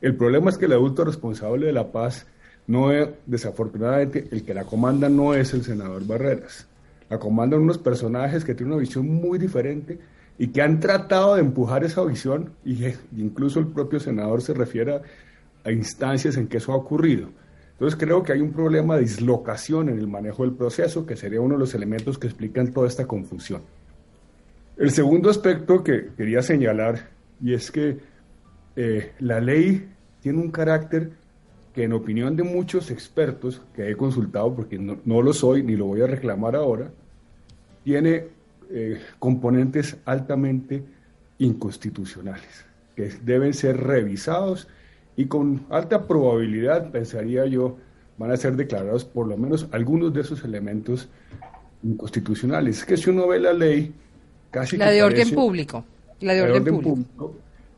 [0.00, 2.26] El problema es que el adulto responsable de la paz
[2.70, 6.68] no es, desafortunadamente, el que la comanda no es el senador Barreras.
[7.08, 9.98] La comandan unos personajes que tienen una visión muy diferente
[10.38, 15.00] y que han tratado de empujar esa visión, y incluso el propio senador se refiere
[15.64, 17.30] a, instancias en que eso ha ocurrido.
[17.72, 21.40] Entonces creo que hay un problema de dislocación en el manejo del proceso, que sería
[21.40, 23.62] uno de los elementos que explican toda esta confusión.
[24.76, 27.10] El segundo aspecto que quería señalar,
[27.42, 27.98] y es que
[28.76, 29.88] eh, la ley
[30.20, 31.10] tiene un carácter
[31.74, 35.86] que en opinión de muchos expertos que he consultado, porque no, lo soy ni lo
[35.86, 36.90] voy a reclamar ahora,
[37.84, 38.24] tiene
[38.70, 40.82] eh, componentes altamente
[41.38, 42.64] inconstitucionales,
[42.96, 44.68] que deben ser revisados
[45.16, 47.76] y con alta probabilidad, pensaría yo,
[48.18, 51.08] van a ser declarados por lo menos algunos de esos elementos
[51.82, 52.78] inconstitucionales.
[52.78, 53.94] Es que si uno ve la ley,
[54.50, 54.76] casi...
[54.76, 55.84] La de orden público.
[56.20, 57.34] La de, orden, público.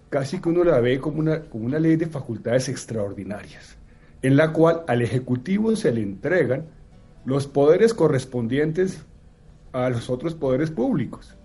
[0.09, 3.77] Casi que uno la ve como una, como una ley de facultades extraordinarias
[4.23, 6.67] en la cual al Ejecutivo se le entregan
[7.25, 9.05] los poderes correspondientes
[9.73, 11.37] a los otros poderes públicos.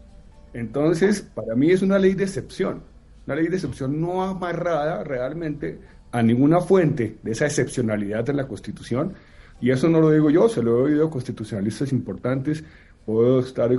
[0.53, 2.81] Entonces, para mí es una ley de excepción,
[3.25, 5.79] una ley de excepción no amarrada realmente
[6.11, 9.13] a ninguna fuente de esa excepcionalidad en la Constitución,
[9.59, 12.63] y eso no lo digo yo, se lo he oído a constitucionalistas importantes,
[13.05, 13.71] puedo estar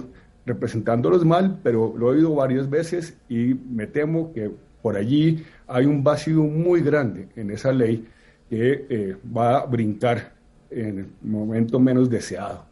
[0.45, 4.51] representándolos mal, pero lo he oído varias veces y me temo que
[4.83, 8.09] por allí hay un vacío muy grande en esa ley
[8.49, 10.33] que eh, va a brincar
[10.71, 12.65] en el momento menos deseado,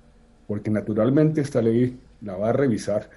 [0.46, 3.08] porque naturalmente esta ley la va a revisar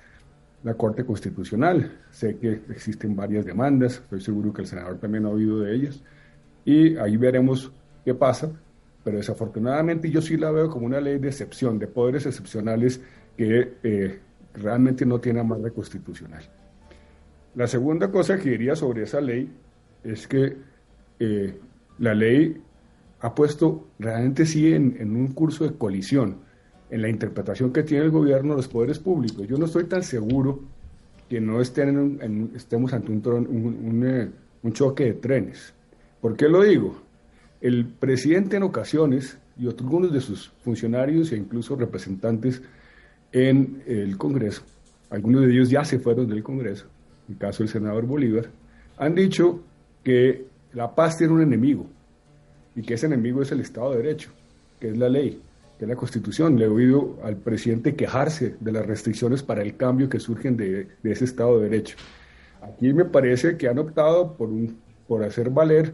[0.63, 1.99] la Corte Constitucional.
[2.11, 6.01] Sé que existen varias demandas, estoy seguro que el senador también ha oído de ellas,
[6.65, 7.71] y ahí veremos
[8.03, 8.51] qué pasa,
[9.03, 13.01] pero desafortunadamente yo sí la veo como una ley de excepción, de poderes excepcionales
[13.37, 14.19] que eh,
[14.53, 16.43] realmente no tiene amarre constitucional.
[17.55, 19.49] La segunda cosa que diría sobre esa ley
[20.03, 20.57] es que
[21.19, 21.59] eh,
[21.99, 22.61] la ley
[23.21, 26.37] ha puesto realmente sí en, un curso de colisión
[26.89, 29.47] en la interpretación que tiene el gobierno de los poderes públicos.
[29.47, 30.61] Yo no estoy tan seguro
[31.29, 34.29] que no estén estemos ante un, eh,
[34.63, 35.73] un, choque de trenes.
[36.21, 36.99] ¿Por qué lo digo?
[37.61, 42.61] El presidente en ocasiones y algunos de sus funcionarios e incluso representantes
[43.31, 44.63] en el Congreso,
[45.11, 46.87] algunos de ellos ya se fueron del Congreso,
[47.27, 48.49] en el caso del senador Bolívar,
[48.97, 49.61] han dicho
[50.03, 51.87] que la paz tiene un enemigo
[52.75, 54.31] y que ese enemigo es el Estado de Derecho,
[54.79, 55.41] que es la ley,
[55.77, 56.57] que es la Constitución.
[56.57, 60.87] Le he oído al presidente quejarse de las restricciones para el cambio que surgen de,
[61.03, 61.97] ese Estado de Derecho.
[62.61, 64.77] Aquí me parece que han optado por, un,
[65.07, 65.93] por hacer valer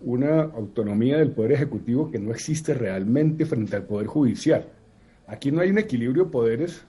[0.00, 4.66] una autonomía del Poder Ejecutivo que no existe realmente frente al Poder Judicial.
[5.26, 6.84] Aquí no hay un equilibrio de poderes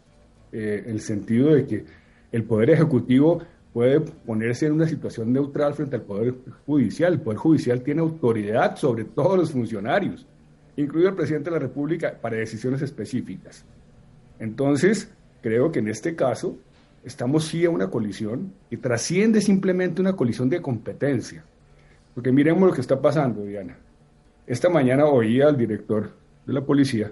[0.51, 1.85] eh, en el sentido de que
[2.31, 3.41] el Poder Ejecutivo
[3.75, 6.33] puede ponerse en una situación neutral frente al Poder
[6.65, 7.11] Judicial.
[7.11, 10.25] El Poder Judicial tiene autoridad sobre todos los funcionarios,
[10.77, 13.65] incluido el presidente de la República, para decisiones específicas.
[14.39, 15.11] Entonces,
[15.41, 16.57] creo que en este caso
[17.03, 21.43] estamos sí a una colisión que trasciende simplemente una colisión de competencia.
[22.13, 23.75] Porque miremos lo que está pasando, Diana.
[24.47, 26.11] Esta mañana oía al director
[26.45, 27.11] de la policía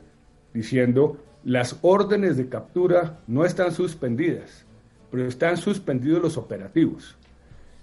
[0.54, 4.66] diciendo, las órdenes de captura no están suspendidas
[5.14, 7.16] pero están suspendidos los operativos.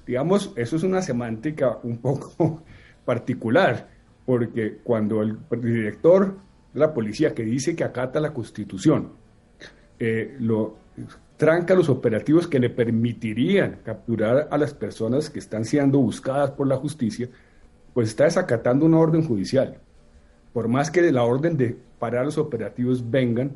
[0.04, 2.64] Digamos, eso es una semántica un poco
[3.04, 3.88] particular,
[4.26, 6.34] porque cuando el director
[6.74, 9.12] de la policía que dice que acata la constitución,
[10.00, 10.74] eh, lo
[11.36, 16.66] tranca los operativos que le permitirían capturar a las personas que están siendo buscadas por
[16.66, 17.28] la justicia,
[17.94, 19.78] pues está desacatando una orden judicial.
[20.52, 23.52] Por más que la orden de parar los operativos vengan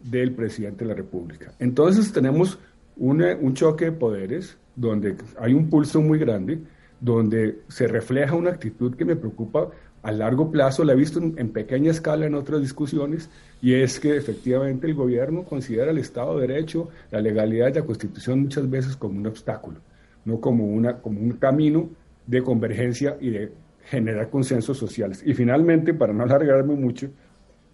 [0.00, 1.52] del presidente de la República.
[1.60, 2.58] Entonces tenemos
[2.96, 6.60] un choque de poderes donde hay un pulso muy grande,
[7.00, 9.70] donde se refleja una actitud que me preocupa
[10.02, 13.30] a largo plazo, la he visto en, pequeña escala en otras discusiones,
[13.62, 17.86] y es que efectivamente el gobierno considera el Estado de Derecho, la legalidad y la
[17.86, 19.80] Constitución muchas veces como un obstáculo,
[20.26, 21.88] no como, una, como un camino
[22.26, 23.52] de convergencia y de
[23.86, 25.22] generar consensos sociales.
[25.24, 27.08] Y finalmente, para no alargarme mucho,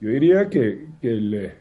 [0.00, 1.52] yo diría que, que el,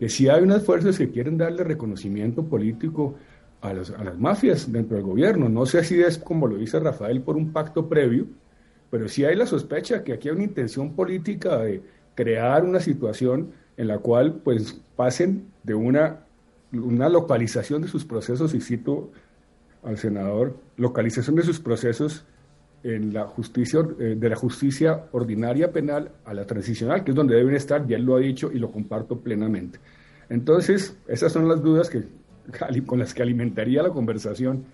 [0.00, 3.16] que si hay unas fuerzas que quieren darle reconocimiento político
[3.60, 5.50] a, las mafias dentro del gobierno.
[5.50, 8.26] No sé si es como lo dice Rafael por un pacto previo,
[8.90, 11.82] pero sí hay la sospecha que aquí hay una intención política de
[12.14, 16.20] crear una situación en la cual pues pasen de una,
[16.72, 19.10] una localización de sus procesos, y cito
[19.82, 22.24] al senador, localización de sus procesos
[22.82, 27.36] en la justicia, eh, de la justicia ordinaria penal a la transicional, que es donde
[27.36, 29.78] deben estar, ya él lo ha dicho y lo comparto plenamente.
[30.28, 32.04] Entonces, esas son las dudas que,
[32.86, 34.64] con las que alimentaría la conversación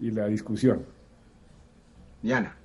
[0.00, 0.84] y la discusión.
[2.22, 2.56] Diana.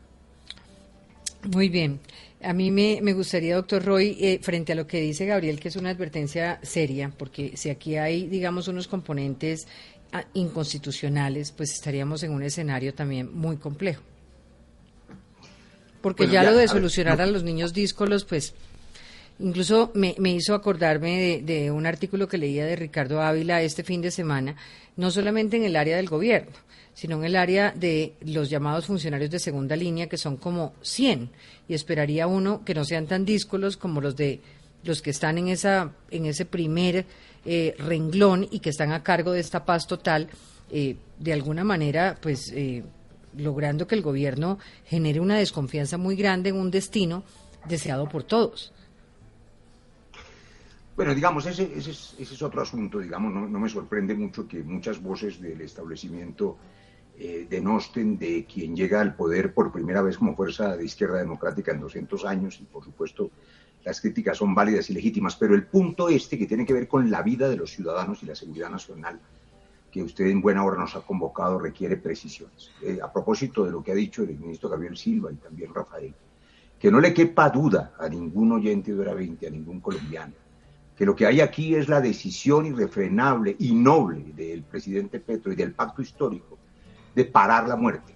[1.54, 2.00] Muy bien.
[2.42, 5.76] A mí me, gustaría, doctor Roy, eh, frente a lo que dice Gabriel, que es
[5.76, 9.68] una advertencia seria, porque si aquí hay, digamos, unos componentes
[10.12, 14.04] ah, inconstitucionales, pues estaríamos en un escenario también muy complejo.
[16.02, 18.54] Porque ya, lo de solucionar a, los niños díscolos, pues
[19.40, 24.12] incluso me, hizo acordarme de, un artículo que leía de Ricardo Ávila este fin de
[24.12, 24.56] semana,
[24.96, 26.52] no solamente en el área del gobierno,
[26.94, 31.30] sino en el área de los llamados funcionarios de segunda línea, que son como 100,
[31.68, 34.40] y esperaría uno que no sean tan díscolos como los de
[34.84, 37.06] los que están en esa en ese primer
[37.46, 40.28] eh, renglón y que están a cargo de esta paz total,
[40.70, 42.84] eh, de alguna manera, pues eh,
[43.38, 47.24] logrando que el gobierno genere una desconfianza muy grande en un destino
[47.68, 48.74] deseado por todos.
[50.96, 55.62] Bueno, digamos, ese, es, otro asunto, digamos, no, me sorprende mucho que muchas voces del
[55.62, 56.58] establecimiento
[57.20, 61.72] eh, denosten de quien llega al poder por primera vez como fuerza de izquierda democrática
[61.72, 63.30] en 200 años y por supuesto
[63.84, 67.12] las críticas son válidas y legítimas, pero el punto este que tiene que ver con
[67.12, 69.20] la vida de los ciudadanos y la seguridad nacional
[69.98, 72.70] que usted en buena hora nos ha convocado requiere precisiones.
[72.84, 76.14] Eh, a propósito de lo que ha dicho el ministro Gabriel Silva y también Rafael,
[76.78, 80.34] que no le quepa duda a ningún oyente de Hora 20, a ningún colombiano,
[80.96, 85.56] que lo que hay aquí es la decisión irrefrenable y noble del presidente Petro y
[85.56, 86.60] del pacto histórico
[87.16, 88.16] de parar la muerte.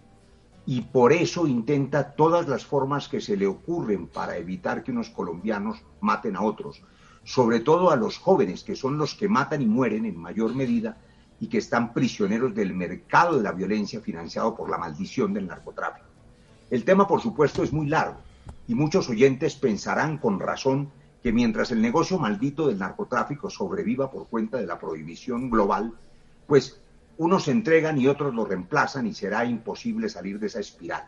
[0.68, 5.10] Y por eso intenta todas las formas que se le ocurren para evitar que unos
[5.10, 6.84] colombianos maten a otros,
[7.24, 10.98] sobre todo a los jóvenes, que son los que matan y mueren en mayor medida
[11.42, 16.06] y que están prisioneros del mercado de la violencia financiado por la maldición del narcotráfico.
[16.70, 18.18] El tema, por supuesto, es muy largo
[18.68, 24.28] y muchos oyentes pensarán con razón que mientras el negocio maldito del narcotráfico sobreviva por
[24.28, 25.94] cuenta de la prohibición global,
[26.46, 26.80] pues
[27.18, 31.06] unos se entregan y otros lo reemplazan y será imposible salir de esa espiral.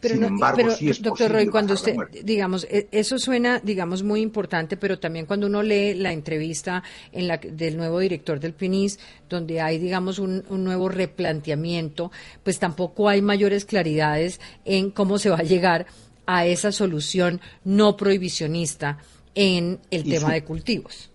[0.00, 4.20] Pero, Sin embargo, sí es doctor Roy, cuando usted, digamos, e, eso suena, digamos, muy
[4.20, 8.98] importante, pero también cuando uno lee la entrevista en la, del nuevo director del PINIS,
[9.28, 12.12] donde hay, digamos, un, nuevo replanteamiento,
[12.42, 15.86] pues tampoco hay mayores claridades en cómo se va a llegar
[16.26, 18.98] a esa solución no prohibicionista
[19.34, 21.10] en el tema de cultivos.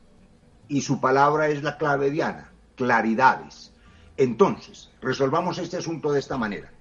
[0.68, 3.72] Y su palabra es la clave, Diana, claridades.
[4.18, 6.72] Entonces, resolvamos este asunto de esta manera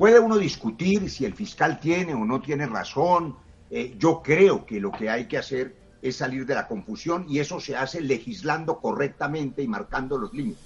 [0.00, 3.36] Puede uno discutir si el fiscal tiene o no tiene razón.
[3.70, 7.38] Eh, yo creo que lo que hay que hacer es salir de la confusión y
[7.38, 10.64] eso se hace legislando correctamente y marcando los límites.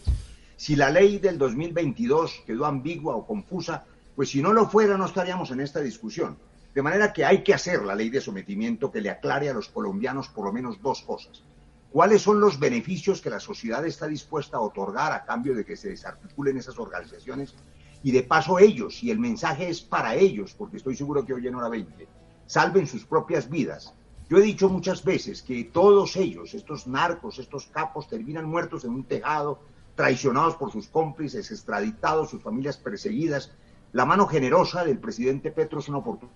[0.56, 5.06] Si la ley del 2022 quedó ambigua o confusa, pues si no lo fuera no
[5.06, 6.38] estaríamos en esta discusión.
[6.72, 9.68] De manera que hay que hacer la ley de sometimiento que le aclare a los
[9.68, 11.42] colombianos por lo menos dos cosas.
[11.90, 15.76] ¿Cuáles son los beneficios que la sociedad está dispuesta a otorgar a cambio de que
[15.76, 17.56] se desarticulen esas organizaciones?
[18.04, 21.48] Y de paso ellos, y el mensaje es para ellos, porque estoy seguro que hoy
[21.48, 22.06] en hora 20,
[22.46, 23.94] salven sus propias vidas.
[24.28, 28.90] Yo he dicho muchas veces que todos ellos, estos narcos, estos capos, terminan muertos en
[28.90, 29.58] un tejado,
[29.96, 33.52] traicionados por sus cómplices, extraditados, sus familias perseguidas.
[33.92, 36.30] La mano generosa del presidente Petro es una oportunidad.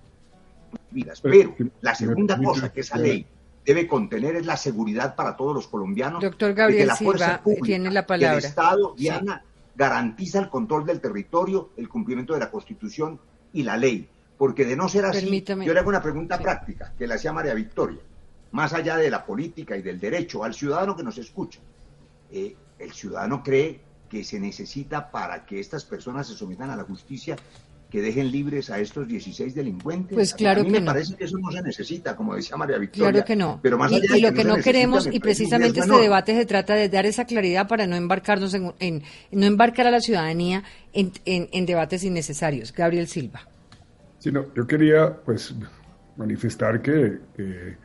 [1.22, 3.26] Pero la segunda cosa que esa ley
[3.64, 6.22] debe contener es la seguridad para todos los colombianos.
[6.22, 8.38] Doctor Gabriel la Silva tiene la palabra.
[8.38, 9.44] el Estado, Diana,
[9.78, 13.20] garantiza el control del territorio, el cumplimiento de la Constitución
[13.52, 14.10] y la ley.
[14.36, 17.54] Porque de no ser así, yo le hago una pregunta práctica que le hacía María
[17.54, 18.00] Victoria,
[18.50, 21.60] más allá de la política y del derecho, al ciudadano que nos escucha.
[22.30, 26.84] Eh, el ciudadano cree que se necesita para que estas personas se sometan a la
[26.84, 27.36] justicia
[27.90, 30.14] que dejen libres a estos 16 delincuentes.
[30.14, 33.10] Pues claro a mí me parece que eso no se necesita, como decía María Victoria.
[33.10, 33.60] Claro que no.
[33.62, 36.88] Pero más allá y, lo que, no, queremos, y precisamente este debate se trata de
[36.88, 42.04] dar esa claridad para no embarcarnos en, no embarcar a la ciudadanía en, en, debates
[42.04, 42.72] innecesarios.
[42.72, 43.48] Gabriel Silva.
[44.18, 45.54] Sí, no, yo quería pues
[46.16, 47.76] manifestar que, que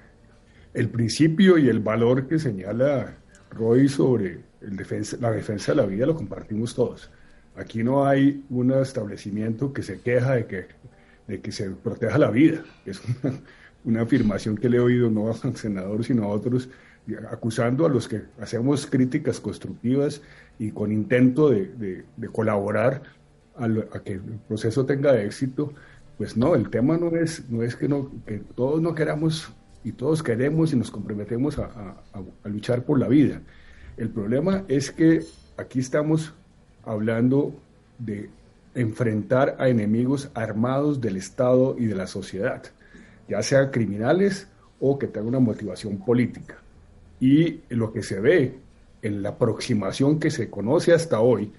[0.73, 3.15] el principio y el valor que señala
[3.51, 7.09] Roy sobre el defensa, la defensa de la vida lo compartimos todos.
[7.55, 10.65] Aquí no hay un establecimiento que se queja de que,
[11.27, 12.63] de que se proteja la vida.
[12.85, 13.01] Es
[13.83, 16.69] una, afirmación que le he oído no al senador, sino a otros,
[17.29, 20.21] acusando a los que hacemos críticas constructivas
[20.57, 23.03] y con intento de, colaborar
[23.55, 25.73] a, que el proceso tenga éxito.
[26.17, 29.51] Pues no, el tema no es, no es que, no, que todos no queramos
[29.83, 32.03] y todos queremos y nos comprometemos a
[32.45, 33.41] luchar por la vida.
[33.97, 35.23] El problema es que
[35.57, 36.33] aquí estamos
[36.83, 37.53] hablando
[37.99, 38.29] de
[38.75, 42.63] enfrentar a enemigos armados del Estado y de la sociedad,
[43.27, 44.47] ya sean criminales
[44.79, 46.57] o que tengan una motivación política.
[47.19, 48.55] Y lo que se ve
[49.01, 51.51] en la aproximación que se conoce hasta hoy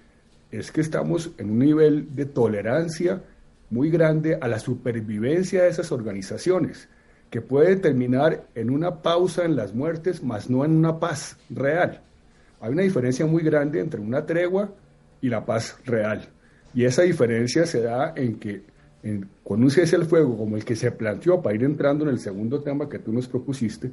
[0.50, 3.22] es que estamos en un nivel de tolerancia
[3.70, 6.88] muy grande a la supervivencia de esas organizaciones,
[7.30, 12.02] que puede terminar en una pausa en las muertes, más no en una paz real.
[12.60, 14.72] Hay una diferencia muy grande entre una tregua
[15.24, 16.28] y la paz real.
[16.74, 18.62] Y esa diferencia se da en que
[19.42, 22.18] con un cese al fuego como el que se planteó, para ir entrando en el
[22.18, 23.90] segundo tema que tú nos propusiste,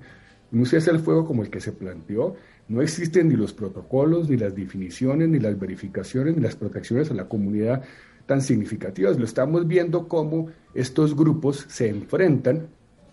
[0.51, 2.35] un cese al fuego como el que se planteó,
[2.67, 7.13] no existen ni los protocolos, ni las definiciones, ni las verificaciones, ni las protecciones a
[7.13, 7.81] la comunidad
[8.25, 9.17] tan significativas.
[9.17, 12.67] Lo estamos viendo cómo estos grupos se enfrentan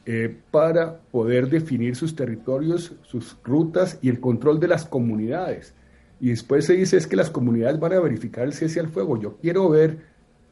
[0.07, 5.75] eh, para poder definir sus territorios, sus rutas y el control de las comunidades.
[6.21, 9.21] Y después se dice es que las comunidades van a verificar el cese al fuego.
[9.21, 9.99] Yo quiero ver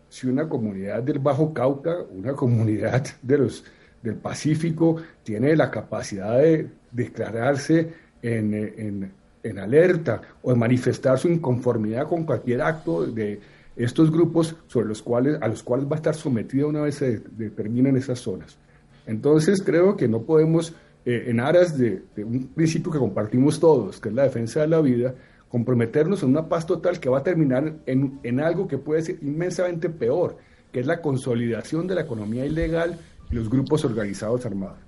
[0.09, 3.65] si una comunidad del Bajo Cauca, una comunidad de los,
[4.03, 7.93] del Pacífico, tiene la capacidad de declararse
[8.23, 9.13] en, en,
[9.59, 13.39] alerta o de manifestar su inconformidad con cualquier acto de
[13.77, 17.21] estos grupos sobre los cuales, a los cuales va a estar sometida una vez se
[17.31, 18.59] determinen esas zonas.
[19.07, 24.01] Entonces creo que no podemos, eh, en aras de, de un principio que compartimos todos,
[24.01, 25.15] que es la defensa de la vida,
[25.49, 29.19] comprometernos en una paz total que va a terminar en, en algo que puede ser
[29.23, 30.39] inmensamente peor,
[30.73, 32.99] que es la consolidación de la economía ilegal
[33.31, 34.79] y los grupos organizados armados.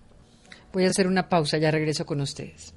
[0.73, 2.75] Voy a hacer una pausa, ya regreso con ustedes.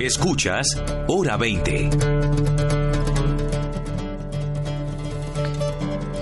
[0.00, 2.59] Escuchas Hora 20.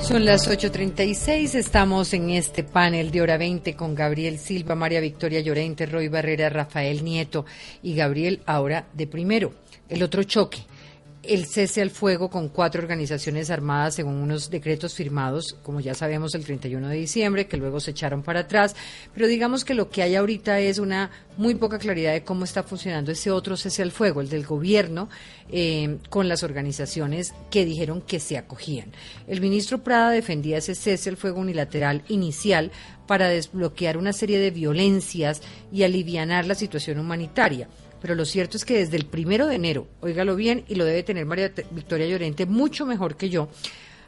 [0.09, 5.41] Son las 8.36, estamos en este panel de hora 20 con Gabriel Silva, María Victoria
[5.41, 7.45] Llorente, Roy Barrera, Rafael Nieto
[7.83, 9.53] y Gabriel ahora de primero.
[9.87, 10.61] El otro choque
[11.29, 16.35] el cese al fuego con cuatro organizaciones armadas según unos decretos firmados, como ya sabemos,
[16.35, 18.75] el 31 de diciembre, que luego se echaron para atrás.
[19.15, 22.63] Pero digamos que lo que hay ahorita es una muy poca claridad de cómo está
[22.63, 25.09] funcionando ese otro cese al fuego, el del gobierno,
[25.51, 28.93] eh, con las organizaciones que dijeron que se acogían.
[29.27, 32.73] El ministro Prada defendía ese cese al fuego unilateral inicial
[33.07, 37.69] para desbloquear una serie de violencias y alivianar la situación humanitaria.
[38.01, 41.03] Pero lo cierto es que desde el primero de enero, óigalo bien, y lo debe
[41.03, 43.49] tener María Victoria Llorente mucho mejor que yo,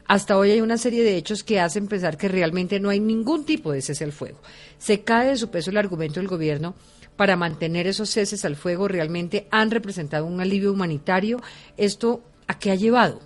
[0.07, 3.45] hasta hoy hay una serie de hechos que hacen pensar que realmente no hay ningún
[3.45, 4.39] tipo de cese al fuego.
[4.77, 6.75] Se cae de su peso el argumento del gobierno
[7.15, 11.39] para mantener esos ceses al fuego realmente han representado un alivio humanitario.
[11.77, 13.19] ¿Esto a qué ha llevado?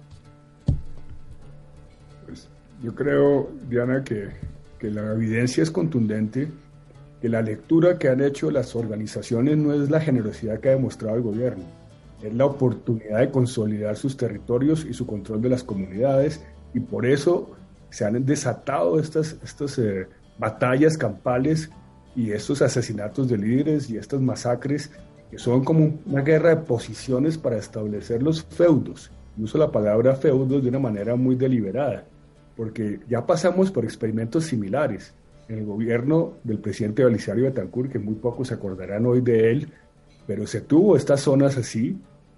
[2.26, 2.50] Pues
[2.84, 4.30] yo creo, Diana, que,
[4.80, 6.50] que la evidencia es contundente,
[7.26, 11.16] que la lectura que han hecho las organizaciones no es la generosidad que ha demostrado
[11.16, 11.64] el gobierno,
[12.22, 16.46] es la oportunidad de consolidar sus territorios y su control de las comunidades
[16.76, 17.50] y por eso
[17.90, 20.08] se han desatado estas, estas eh,
[20.38, 21.72] batallas campales
[22.16, 24.92] y estos asesinatos de líderes y estas masacres
[25.32, 29.10] que son como una guerra de posiciones para establecer los feudos.
[29.36, 32.06] uso la palabra feudos de una manera muy deliberada,
[32.56, 35.16] porque ya pasamos por experimentos similares.
[35.48, 39.70] El gobierno del presidente Belisario Betancourt, que muy pocos se acordarán hoy de él,
[40.26, 41.98] pero se tuvo estas zonas así.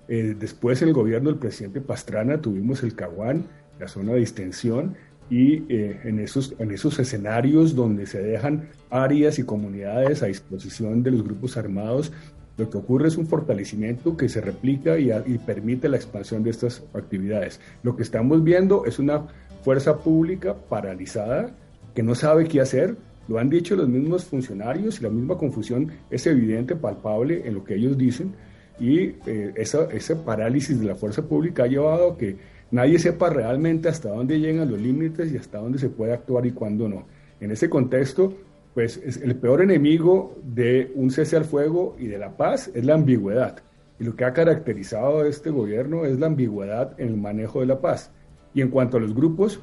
[0.10, 3.46] Eh, después el gobierno del presidente Pastrana tuvimos el Caguán,
[3.80, 4.96] la zona de distensión,
[5.30, 11.04] y eh, en, esos, en esos escenarios donde se dejan áreas y comunidades a disposición
[11.04, 12.12] de los grupos armados,
[12.58, 16.84] lo que ocurre es un fortalecimiento que se replica y permite la expansión de estas
[16.94, 17.60] actividades.
[17.84, 19.28] Lo que estamos viendo es una
[19.64, 21.52] fuerza pública paralizada
[21.98, 22.96] que no sabe qué hacer.
[23.28, 27.64] Lo han dicho los mismos funcionarios y la misma confusión es evidente, palpable en lo
[27.64, 28.36] que ellos dicen.
[28.80, 32.36] Y eh, ese parálisis de la fuerza pública ha llevado a que
[32.70, 36.52] nadie sepa realmente hasta dónde llegan los límites y hasta dónde se puede actuar y
[36.52, 37.08] cuándo no.
[37.40, 38.32] En ese contexto,
[38.76, 42.94] pues el peor enemigo de un cese al fuego y de la paz es la
[42.94, 43.58] ambigüedad.
[44.00, 47.66] Y lo que ha caracterizado a este gobierno es la ambigüedad en el manejo de
[47.66, 48.12] la paz.
[48.54, 49.62] Y en cuanto a los grupos,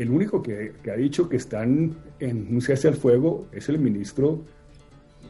[0.00, 4.40] el único que, ha dicho que están en un cese al fuego es el ministro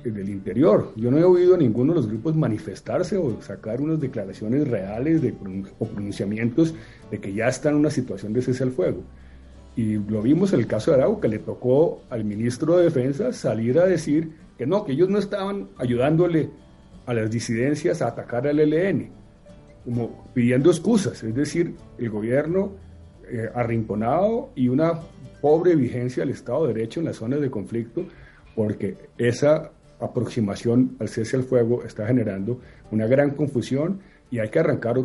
[0.04, 0.92] del interior.
[0.94, 5.22] Yo no he oído a ninguno de los grupos manifestarse o sacar unas declaraciones reales
[5.22, 5.34] de,
[5.78, 6.74] o pronunciamientos
[7.10, 9.02] de que ya están en una situación de cese al fuego.
[9.74, 13.78] Y lo vimos en el caso de Arauca, le tocó al ministro de Defensa salir
[13.78, 16.48] a decir que no, que ellos no estaban ayudándole
[17.06, 19.10] a las disidencias a atacar al ELN,
[19.84, 22.72] como pidiendo excusas, es decir, el gobierno
[23.30, 25.00] eh, arrinconado y una
[25.40, 28.04] pobre vigencia del Estado de Derecho en las zonas de conflicto,
[28.54, 29.70] porque esa
[30.00, 32.60] aproximación al cese al fuego está generando
[32.90, 34.00] una gran confusión
[34.30, 34.96] y hay que arrancar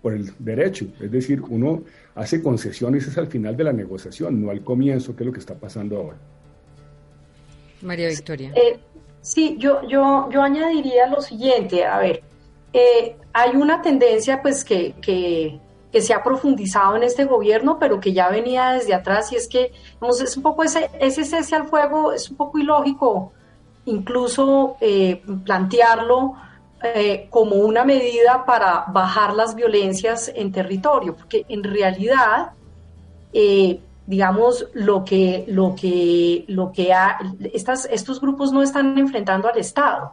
[0.00, 0.86] por el, derecho.
[1.00, 1.82] Es decir, uno
[2.14, 5.40] hace concesiones es al final de la negociación, no al comienzo, que es lo que
[5.40, 6.18] está pasando ahora.
[7.82, 8.52] María Victoria.
[8.54, 8.78] Eh,
[9.22, 12.22] sí, yo, yo, yo añadiría lo siguiente, a ver,
[12.72, 15.58] eh, hay una tendencia pues que, que,
[15.92, 19.48] que, se ha profundizado en este gobierno, pero que ya venía desde atrás y es
[19.48, 23.32] que vamos, es un poco ese, ese cese al fuego, es un poco ilógico
[23.88, 26.34] incluso eh, plantearlo
[26.82, 32.50] eh, como una medida para bajar las violencias en territorio, porque en realidad,
[33.32, 36.92] eh, digamos, lo que, lo que, lo que
[37.52, 40.12] estas, estos grupos no están enfrentando al Estado.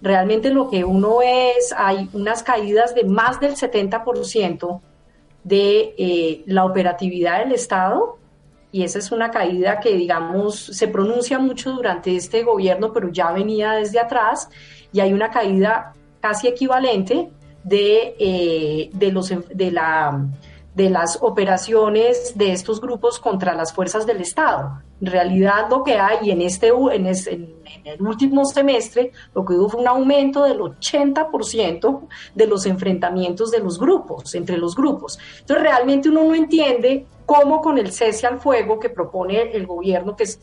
[0.00, 4.80] Realmente lo que uno es, hay unas caídas de más del 70%
[5.46, 8.18] de la operatividad del Estado
[8.76, 13.32] y esa es una caída que, digamos, se pronuncia mucho durante este gobierno, pero ya
[13.32, 14.50] venía desde atrás,
[14.92, 17.30] y hay una caída casi equivalente
[17.64, 20.26] de, eh, de, los, de, la,
[20.76, 24.82] de las operaciones de estos grupos contra las fuerzas del Estado.
[25.00, 27.56] En realidad lo que hay en, este, en, en
[27.86, 33.60] el último semestre, lo que hubo fue un aumento del 80% de los enfrentamientos de
[33.60, 35.18] los grupos, entre los grupos.
[35.40, 40.14] Entonces realmente uno no entiende cómo con el cese al fuego que propone el gobierno,
[40.14, 40.40] que es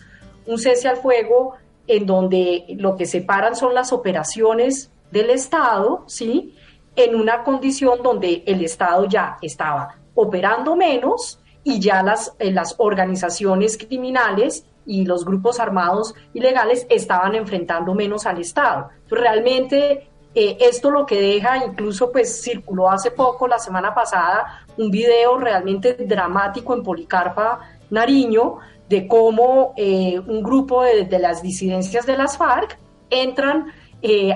[0.47, 1.53] un cese al fuego
[1.86, 6.55] en donde lo que separan son las operaciones del Estado, ¿sí?
[6.95, 12.76] En una condición donde el Estado ya estaba operando menos y ya las, eh, las
[12.78, 18.89] organizaciones criminales y los grupos armados ilegales estaban enfrentando menos al Estado.
[19.09, 24.91] Realmente eh, esto lo que deja, incluso pues circuló hace poco, la semana pasada, un
[24.91, 27.59] video realmente dramático en Policarpa,
[27.89, 28.57] Nariño,
[28.89, 32.78] de cómo eh, un grupo de, las disidencias de las FARC
[33.09, 33.72] entran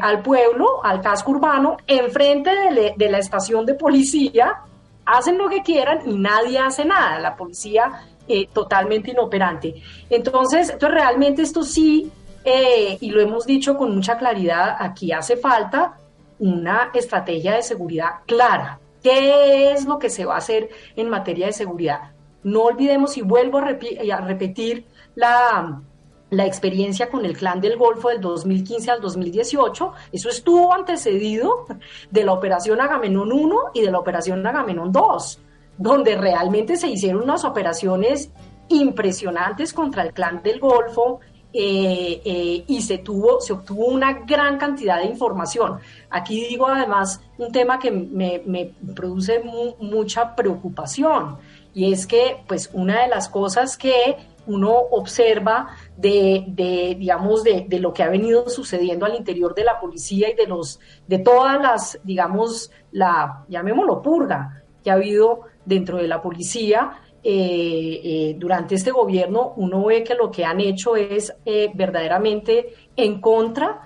[0.02, 4.62] al pueblo, al casco urbano, enfrente de, de la estación de policía,
[5.08, 7.20] hacen lo que quieran y nadie hace nada.
[7.20, 9.82] La policía eh, totalmente inoperante.
[10.10, 12.12] Entonces, entonces, realmente esto sí,
[12.44, 15.98] eh, y lo hemos dicho con mucha claridad, aquí hace falta
[16.40, 18.80] una estrategia de seguridad clara.
[19.02, 22.12] ¿Qué es lo que se va a hacer en materia de seguridad?
[22.44, 24.86] No olvidemos, y vuelvo a, a repetir
[25.16, 25.82] la,
[26.30, 31.66] la experiencia con el Clan del Golfo del 2015 al 2018, eso estuvo antecedido
[32.12, 35.40] de la Operación Agamenón 1 y de la Operación Agamenón 2
[35.78, 38.32] donde realmente se hicieron unas operaciones
[38.70, 41.20] impresionantes contra el clan del Golfo,
[41.54, 45.80] eh, eh, y se tuvo, se obtuvo una gran cantidad de información.
[46.10, 49.42] Aquí digo además un tema que me, produce
[49.80, 51.38] mucha preocupación
[51.74, 54.18] y es que pues una de las cosas que
[54.48, 59.64] uno observa de, de digamos, de, de, lo que ha venido sucediendo al interior de
[59.64, 65.42] la policía y de los, de todas las, digamos, la, llamémoslo purga que ha habido
[65.66, 70.62] dentro de la policía, eh, eh, durante este gobierno, uno ve que lo que han
[70.62, 73.82] hecho es eh, verdaderamente en contra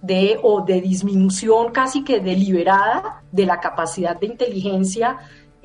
[0.00, 5.18] de o de disminución casi que deliberada de la capacidad de inteligencia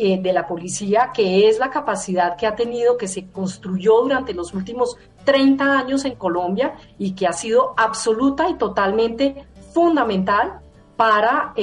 [0.04, 4.54] de la policía, que es la capacidad que ha tenido, que se construyó durante los
[4.54, 10.60] últimos 30 años en Colombia y que ha sido absoluta y totalmente fundamental
[10.98, 11.54] para,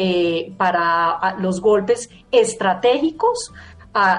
[0.56, 3.52] para los golpes estratégicos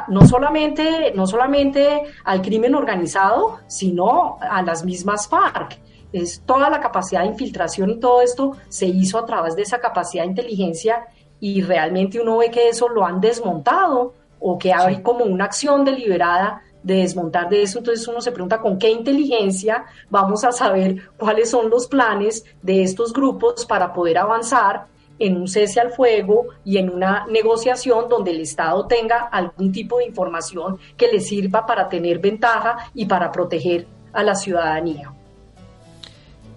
[0.07, 5.80] no, solamente, no solamente al crimen organizado, sino a las mismas FARC.
[6.11, 9.80] Es toda la capacidad de infiltración y todo esto se hizo a través de esa
[9.80, 11.05] capacidad de inteligencia
[11.42, 15.84] y realmente uno ve que eso lo han desmontado o que hay como una acción
[15.84, 21.10] deliberada de desmontar de eso, entonces uno se pregunta con qué inteligencia vamos a saber
[21.18, 24.88] cuáles son los planes de estos grupos para poder avanzar
[25.20, 30.00] en un cese al fuego y en una negociación donde el Estado tenga algún tipo
[30.00, 35.14] de información que le sirva para tener ventaja y para proteger a la ciudadanía.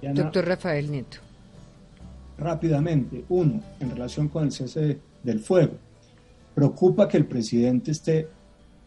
[0.00, 1.23] Doctor Rafael Nieto.
[2.36, 5.74] Rápidamente, uno, en relación con el cese del fuego,
[6.54, 8.28] preocupa que el presidente esté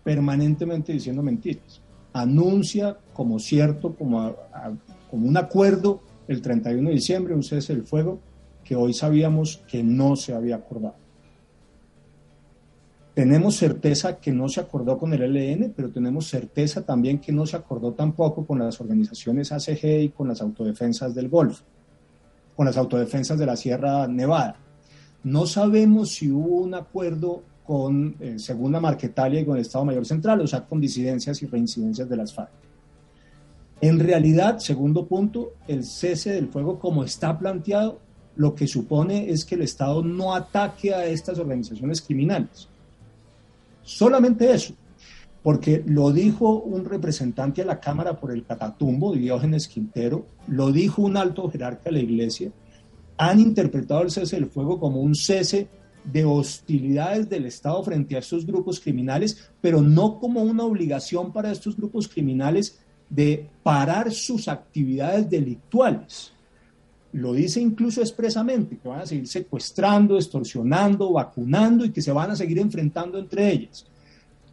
[0.03, 1.81] permanentemente diciendo mentiras.
[2.13, 4.35] Anuncia como cierto, como,
[5.09, 8.19] como un acuerdo el 31 de diciembre, un cese del fuego,
[8.63, 10.95] que hoy sabíamos que no se había acordado.
[13.13, 17.47] Tenemos certeza que no se acordó con el ELN, pero tenemos certeza también que no
[17.47, 21.63] se acordó tampoco con las organizaciones ACG y con las autodefensas del Golfo,
[22.57, 24.57] con las autodefensas de la Sierra Nevada.
[25.23, 30.05] No sabemos si hubo un acuerdo con eh, Segunda Marquetalia y con el Estado Mayor
[30.05, 32.49] Central, o sea, con disidencias y reincidencias de las FARC.
[33.79, 37.99] En realidad, segundo punto, el cese del fuego como está planteado
[38.35, 42.67] lo que supone es que el Estado no ataque a estas organizaciones criminales.
[43.83, 44.73] Solamente eso,
[45.47, 51.01] porque lo dijo un representante a la Cámara por el Catatumbo, Diógenes Quintero, lo dijo
[51.01, 52.51] un alto jerarca de la Iglesia,
[53.17, 55.69] han interpretado el cese del fuego como un cese
[56.03, 61.49] de hostilidades del Estado frente a estos grupos criminales, pero no como una obligación para
[61.49, 62.79] estos grupos criminales
[63.09, 66.33] de parar sus actividades delictuales
[67.13, 72.31] lo dice incluso expresamente, que van a seguir secuestrando, extorsionando, vacunando y que se van
[72.31, 73.87] a seguir enfrentando entre ellas.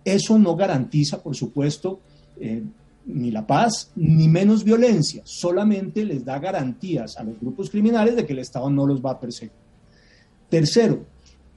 [0.05, 2.01] Eso no garantiza, por supuesto,
[2.39, 2.63] eh,
[3.07, 8.25] ni la paz, ni menos violencia, solamente les da garantías a los grupos criminales de
[8.25, 9.53] que el Estado no los va a perseguir.
[10.49, 11.05] Tercero,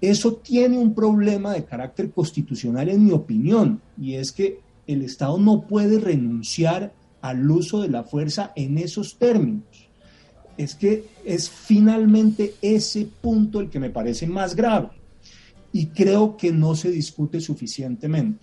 [0.02, 5.38] eso tiene un problema de carácter constitucional en mi opinión, y es que el Estado
[5.38, 9.90] no puede renunciar al uso de la fuerza en esos términos.
[10.58, 14.97] Es que es finalmente ese punto el que me parece más grave
[15.78, 18.40] y creo que no se discute suficientemente.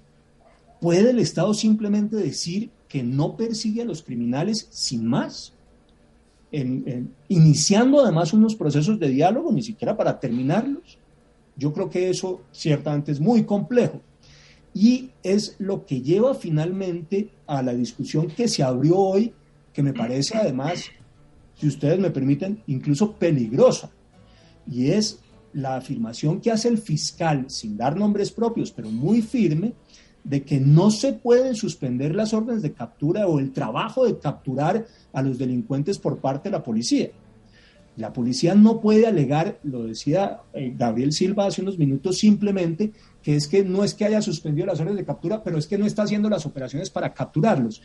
[0.81, 5.53] ¿Puede el Estado simplemente decir que no persigue a los criminales sin más?
[7.27, 11.01] iniciando además unos procesos de diálogo, ni siquiera para terminarlos.
[11.57, 14.01] Yo creo que eso ciertamente es muy complejo
[14.73, 19.33] y es lo que lleva finalmente a la discusión que se abrió hoy,
[19.73, 20.85] que me parece además
[21.57, 23.91] si ustedes me permiten, incluso peligrosa.
[24.71, 25.24] Y es
[25.55, 29.73] la afirmación que hace el fiscal, sin dar nombres propios, pero muy firme,
[30.23, 34.87] de que no se pueden suspender las órdenes de captura o el trabajo de capturar
[35.13, 37.11] a los delincuentes por parte de la policía.
[37.97, 42.93] La policía no puede alegar, lo decía eh, Gabriel Silva hace unos minutos, simplemente
[43.23, 45.79] que es que no es que haya suspendido las órdenes de captura, pero es que
[45.79, 47.83] no está haciendo las operaciones para capturarlos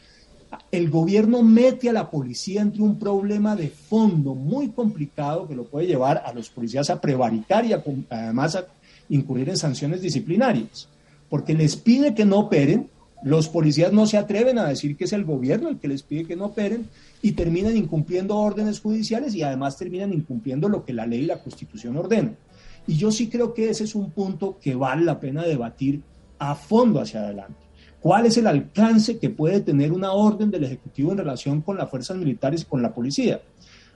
[0.72, 5.66] el gobierno mete a la policía entre un problema de fondo muy complicado que lo
[5.66, 8.66] puede llevar a los policías a prevaricar y además a
[9.10, 10.88] incurrir en sanciones disciplinarias,
[11.30, 12.90] porque les pide que no operen,
[13.24, 16.26] los policías no se atreven a decir que es el gobierno el que les pide
[16.26, 16.88] que no operen
[17.22, 21.42] y terminan incumpliendo órdenes judiciales y además terminan incumpliendo lo que la ley y la
[21.42, 22.38] constitución ordenan.
[22.88, 26.02] Y yo sí creo que ese es un punto que vale la pena debatir
[26.38, 27.69] a fondo hacia adelante
[28.02, 31.90] cuál es el alcance que puede tener una orden del Ejecutivo en relación con las
[31.90, 33.42] fuerzas militares y con la policía.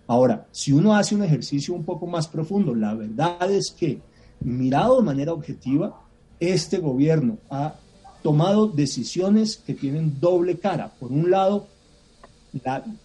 [0.08, 4.00] Ahora, si uno hace un ejercicio un poco más profundo, la verdad es que,
[4.42, 6.02] mirado de manera objetiva,
[6.40, 7.76] este gobierno ha
[8.22, 10.92] tomado decisiones que tienen doble cara.
[11.00, 11.68] Por un lado,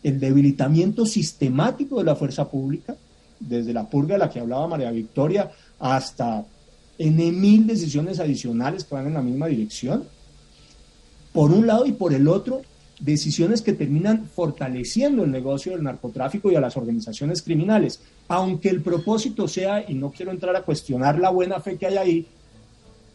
[0.02, 2.96] el debilitamiento sistemático de la fuerza pública,
[3.38, 6.44] desde la purga de la que hablaba María Victoria hasta
[6.98, 10.04] N mil decisiones adicionales que van en la misma dirección,
[11.38, 12.62] por un lado y por el otro,
[12.98, 18.82] decisiones que terminan fortaleciendo el negocio del narcotráfico y a las organizaciones criminales, aunque el
[18.82, 22.26] propósito sea, y no quiero entrar a cuestionar la buena fe que hay ahí,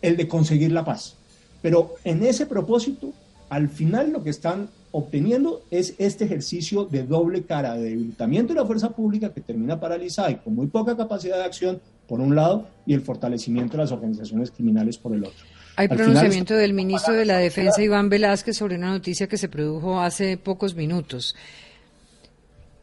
[0.01, 1.17] el de conseguir la paz.
[1.61, 3.11] Pero en ese propósito,
[3.49, 8.61] al final lo que están obteniendo es este ejercicio de doble cara, de debilitamiento de
[8.61, 12.36] la fuerza pública que termina paralizada y con muy poca capacidad de acción, por un
[12.36, 15.53] lado, y el fortalecimiento de las organizaciones criminales por el otro.
[15.76, 19.99] Hay pronunciamiento del ministro de la Defensa, Iván Velázquez, sobre una noticia que se produjo
[19.99, 21.36] hace pocos minutos.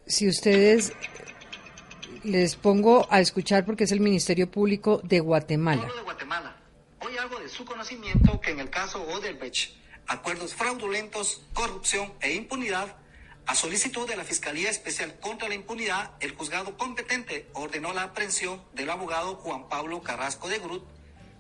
[0.07, 0.93] Si ustedes
[2.25, 5.89] les pongo a escuchar porque es el Ministerio Público de Guatemala.
[5.95, 6.57] de Guatemala.
[7.01, 9.73] Hoy algo de su conocimiento que en el caso Odebrecht,
[10.07, 12.97] acuerdos fraudulentos, corrupción e impunidad,
[13.47, 18.61] a solicitud de la Fiscalía Especial contra la Impunidad, el juzgado competente ordenó la aprehensión
[18.75, 20.85] del abogado Juan Pablo Carrasco de Grut,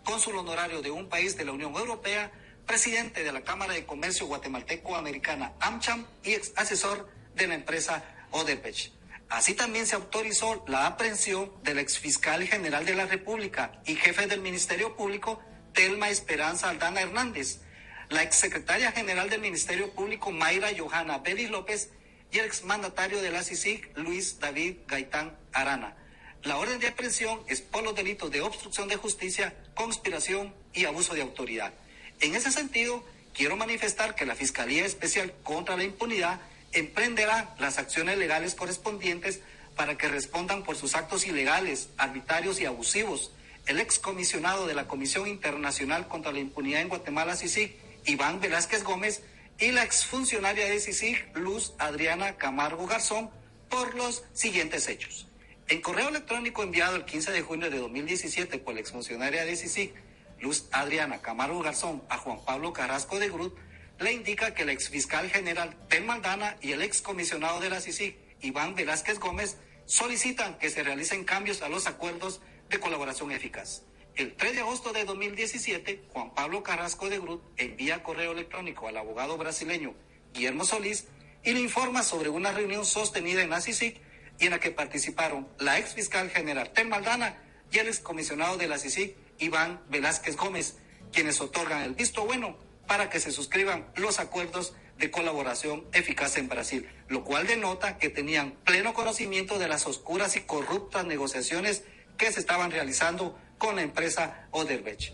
[0.05, 2.31] cónsul honorario de un país de la Unión Europea,
[2.67, 8.93] presidente de la Cámara de Comercio Guatemalteco-Americana AmCham y ex asesor de la empresa Odebrecht.
[9.29, 14.27] Así también se autorizó la aprehensión del ex fiscal general de la República y jefe
[14.27, 15.41] del Ministerio Público,
[15.73, 17.61] Telma Esperanza Aldana Hernández,
[18.09, 21.91] la ex secretaria general del Ministerio Público, Mayra Johanna Belis López,
[22.33, 25.97] y el ex mandatario de la CICIG, Luis David Gaitán Arana.
[26.43, 31.13] La orden de aprehensión es por los delitos de obstrucción de justicia, conspiración y abuso
[31.13, 31.75] de autoridad.
[32.21, 36.41] En ese sentido, quiero manifestar que la Fiscalía Especial contra la Impunidad
[36.73, 39.41] emprenderá las acciones legales correspondientes
[39.77, 43.33] para que respondan por sus actos ilegales, arbitrarios y abusivos.
[43.67, 47.77] El excomisionado de la Comisión Internacional contra la Impunidad en Guatemala, CICIG,
[48.07, 49.23] Iván Velázquez Gómez,
[49.59, 53.29] y la exfuncionaria de CICIG, Luz Adriana Camargo Garzón,
[53.69, 55.27] por los siguientes hechos.
[55.71, 59.95] En correo electrónico enviado el 15 de junio de 2017 por la exfuncionaria de CICIG,
[60.41, 63.57] Luz Adriana Camargo Garzón, a Juan Pablo Carrasco de Grut,
[64.01, 68.75] le indica que el exfiscal general Tel Maldana y el excomisionado de la CICIG, Iván
[68.75, 73.85] Velázquez Gómez, solicitan que se realicen cambios a los acuerdos de colaboración eficaz.
[74.17, 78.97] El 3 de agosto de 2017, Juan Pablo Carrasco de Grut envía correo electrónico al
[78.97, 79.95] abogado brasileño
[80.35, 81.07] Guillermo Solís
[81.45, 84.10] y le informa sobre una reunión sostenida en la CICIG
[84.41, 87.37] y en la que participaron la ex fiscal general Tel Maldana
[87.71, 90.77] y el ex comisionado de la CICIG, Iván Velázquez Gómez,
[91.13, 96.49] quienes otorgan el visto bueno para que se suscriban los acuerdos de colaboración eficaz en
[96.49, 101.85] Brasil, lo cual denota que tenían pleno conocimiento de las oscuras y corruptas negociaciones
[102.17, 105.13] que se estaban realizando con la empresa Oderbech.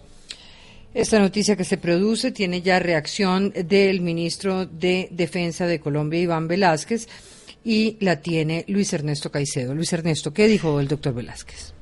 [0.95, 6.49] Esta noticia que se produce tiene ya reacción del ministro de Defensa de Colombia, Iván
[6.49, 7.07] Velázquez
[7.67, 9.75] y la tiene Luis Ernesto Caicedo.
[9.75, 11.76] Luis Ernesto, ¿qué dijo el doctor Velázquez?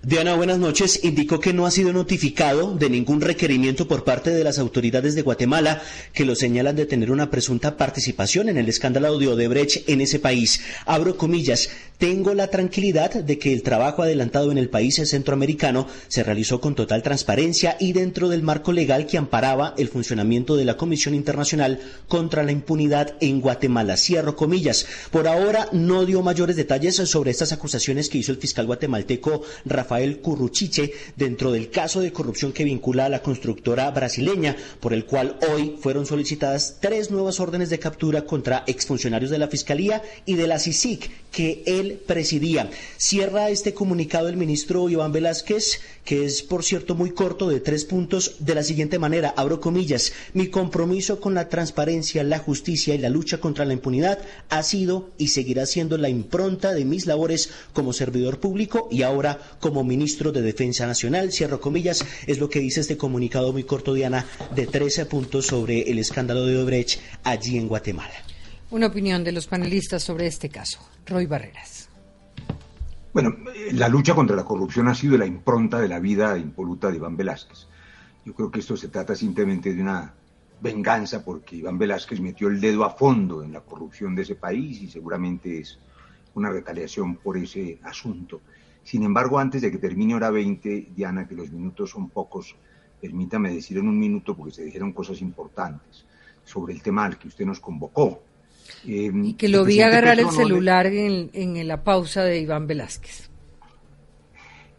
[0.00, 1.00] Diana, buenas noches.
[1.02, 5.22] Indicó que no ha sido notificado de ningún requerimiento por parte de las autoridades de
[5.22, 5.82] Guatemala
[6.12, 10.20] que lo señalan de tener una presunta participación en el escándalo de Odebrecht en ese
[10.20, 10.60] país.
[10.86, 16.22] Abro comillas, tengo la tranquilidad de que el trabajo adelantado en el país centroamericano se
[16.22, 20.76] realizó con total transparencia y dentro del marco legal que amparaba el funcionamiento de la
[20.76, 23.96] Comisión Internacional contra la Impunidad en Guatemala.
[23.96, 24.86] Cierro comillas.
[25.10, 29.87] Por ahora no dio mayores detalles sobre estas acusaciones que hizo el fiscal guatemalteco Rafael
[29.88, 35.06] Rafael Curruchiche dentro del caso de corrupción que vincula a la constructora brasileña, por el
[35.06, 40.34] cual hoy fueron solicitadas tres nuevas órdenes de captura contra exfuncionarios de la Fiscalía y
[40.34, 42.68] de la CICIC que él presidía.
[42.98, 47.84] Cierra este comunicado el ministro Iván Velázquez, que es, por cierto, muy corto, de tres
[47.84, 52.98] puntos, de la siguiente manera, abro comillas, mi compromiso con la transparencia, la justicia y
[52.98, 57.50] la lucha contra la impunidad ha sido y seguirá siendo la impronta de mis labores
[57.74, 61.30] como servidor público y ahora como ministro de Defensa Nacional.
[61.30, 65.90] Cierro comillas, es lo que dice este comunicado muy corto, Diana, de 13 puntos sobre
[65.90, 68.14] el escándalo de Odebrecht allí en Guatemala.
[68.70, 70.78] Una opinión de los panelistas sobre este caso.
[71.04, 71.77] Roy Barreras.
[73.12, 73.36] Bueno,
[73.72, 77.16] la lucha contra la corrupción ha sido la impronta de la vida impoluta de Iván
[77.16, 77.66] Velázquez.
[78.24, 80.12] Yo creo que esto se trata simplemente de una
[80.60, 84.82] venganza porque Iván Velázquez metió el dedo a fondo en la corrupción de ese país
[84.82, 85.78] y seguramente es
[86.34, 88.42] una retaliación por ese asunto.
[88.82, 92.56] Sin embargo, antes de que termine hora 20, Diana, que los minutos son pocos,
[93.00, 96.04] permítame decir en un minuto, porque se dijeron cosas importantes
[96.44, 98.22] sobre el tema al que usted nos convocó.
[98.86, 103.30] Eh, y que lo vi agarrar el celular en, la pausa de Iván Velázquez.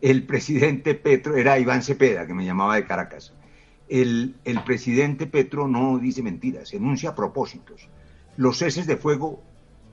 [0.02, 3.34] El presidente Petro, era Iván Cepeda, que me llamaba de Caracas.
[3.88, 7.90] El, el presidente Petro no dice mentiras, enuncia propósitos.
[8.38, 9.44] Los ceses de fuego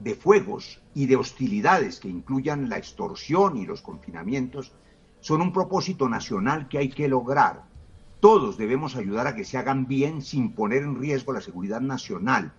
[0.00, 4.72] de fuegos y de hostilidades que incluyan la extorsión y los confinamientos
[5.20, 7.64] son un propósito nacional que hay que lograr.
[8.20, 12.52] Todos debemos ayudar a que se hagan bien sin poner en riesgo la seguridad nacional.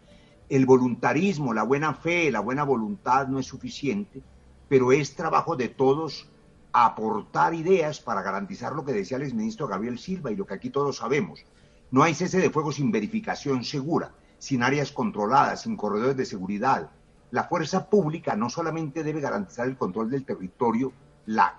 [0.50, 4.22] El voluntarismo, la buena fe, la buena voluntad no es suficiente,
[4.70, 6.28] pero es trabajo de todos
[6.72, 10.70] aportar ideas para garantizar lo que decía el exministro Gabriel Silva y lo que aquí
[10.70, 11.44] todos sabemos.
[11.92, 16.90] No hay cese de fuego sin verificación segura, sin áreas controladas, sin corredores de seguridad.
[17.32, 20.94] La fuerza pública no solamente debe garantizar el control del territorio,
[21.26, 21.56] la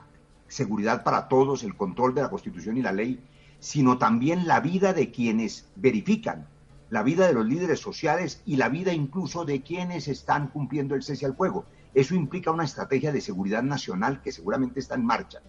[0.46, 3.20] seguridad para todos, el control de la Constitución y la ley,
[3.58, 6.46] sino también la vida de quienes verifican,
[6.90, 11.02] la vida de los líderes sociales y la vida incluso de quienes están cumpliendo el
[11.02, 11.66] cese al fuego.
[11.94, 15.40] Eso implica una estrategia de seguridad nacional que seguramente está en marcha.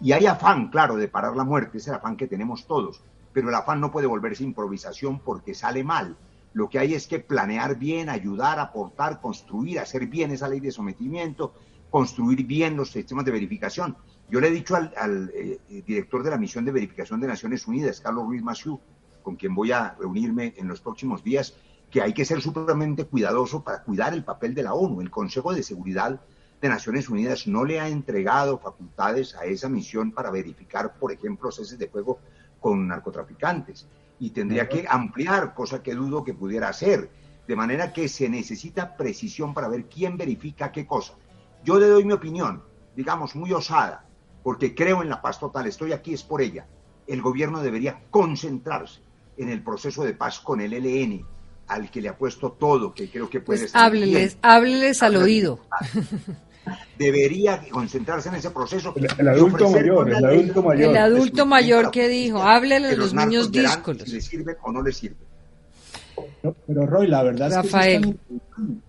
[0.00, 3.48] Y hay afán, claro, de parar la muerte, es el afán que tenemos todos, pero
[3.48, 6.16] el afán no puede volverse improvisación porque sale mal.
[6.54, 10.70] Lo que hay es que planear bien, ayudar, aportar, construir, hacer bien esa ley de
[10.70, 11.54] sometimiento,
[11.88, 13.96] construir bien los sistemas de verificación.
[14.30, 18.00] Yo le he dicho al, eh, director de la misión de verificación de Naciones Unidas,
[18.00, 18.80] Carlos Ruiz Massieu,
[19.22, 21.54] con quien voy a reunirme en los próximos días,
[21.92, 25.02] que hay que ser supremamente cuidadoso para cuidar el papel de la ONU.
[25.02, 26.20] El Consejo de Seguridad
[26.60, 31.52] de Naciones Unidas no le ha entregado facultades a esa misión para verificar, por ejemplo,
[31.52, 32.18] ceses de fuego
[32.60, 33.86] con narcotraficantes.
[34.18, 37.10] Y tendría que ampliar, cosa que dudo que pudiera hacer.
[37.46, 41.14] De manera que se necesita precisión para ver quién verifica qué cosa.
[41.62, 42.62] Yo le doy mi opinión,
[42.96, 44.06] digamos, muy osada,
[44.42, 46.66] porque creo en la paz total, estoy aquí es por ella.
[47.06, 49.00] El gobierno debería concentrarse
[49.42, 51.24] en el proceso de paz con el ELN,
[51.68, 55.60] al que le ha puesto todo, que creo que puede pues hábleles, hábleles al oído.
[56.96, 58.94] Debería concentrarse en ese proceso.
[58.96, 60.90] El, adulto mayor, el adulto mayor.
[60.90, 64.04] El adulto mayor que dijo, háblele a los niños díscolos.
[64.04, 65.18] Si le sirven o no le sirven.
[66.66, 68.16] pero Roy, la verdad Rafael,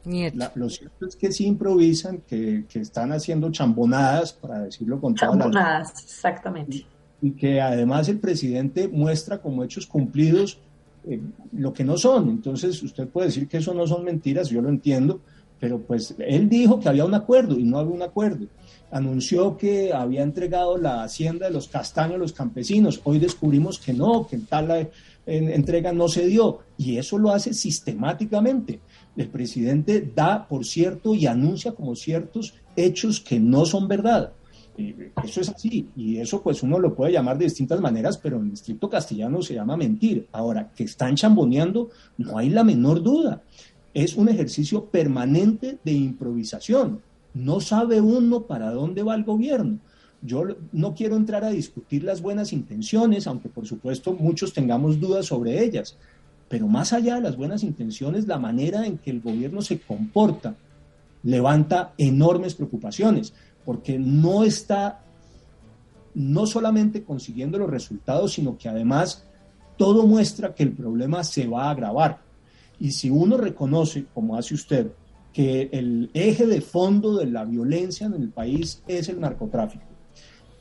[0.05, 5.01] es que lo cierto es que sí improvisan, que, que están haciendo chambonadas, para decirlo
[5.01, 6.85] con todas Chambonadas, exactamente.
[7.23, 10.59] Y que además el presidente muestra como hechos cumplidos
[11.05, 11.19] eh,
[11.53, 12.29] lo que no son.
[12.29, 15.21] Entonces, usted puede decir que eso no son mentiras, yo lo entiendo,
[15.59, 18.47] pero pues él dijo que había un acuerdo y no había un acuerdo.
[18.91, 23.01] Anunció que había entregado la hacienda de los castaños a los campesinos.
[23.05, 24.89] Hoy descubrimos que no, que tal eh,
[25.25, 26.59] entrega no se dio.
[26.77, 28.81] Y eso lo hace sistemáticamente.
[29.15, 34.33] El presidente da por cierto y anuncia como ciertos hechos que no son verdad.
[34.77, 38.51] Eso es así, y eso pues uno lo puede llamar de distintas maneras, pero en
[38.51, 40.27] estricto castellano se llama mentir.
[40.31, 43.43] Ahora, que están chamboneando, no hay la menor duda.
[43.93, 47.01] Es un ejercicio permanente de improvisación.
[47.35, 49.77] No sabe uno para dónde va el gobierno.
[50.23, 55.27] Yo no quiero entrar a discutir las buenas intenciones, aunque por supuesto muchos tengamos dudas
[55.27, 55.97] sobre ellas,
[56.47, 60.55] pero más allá de las buenas intenciones, la manera en que el gobierno se comporta
[61.23, 63.33] levanta enormes preocupaciones
[63.65, 65.03] porque no está
[66.13, 69.25] no solamente consiguiendo los resultados, sino que además
[69.77, 72.21] todo muestra que el problema se va a agravar.
[72.79, 74.91] Y si uno reconoce, como hace usted,
[75.31, 79.93] que el eje de fondo de la violencia en el país es el narcotráfico,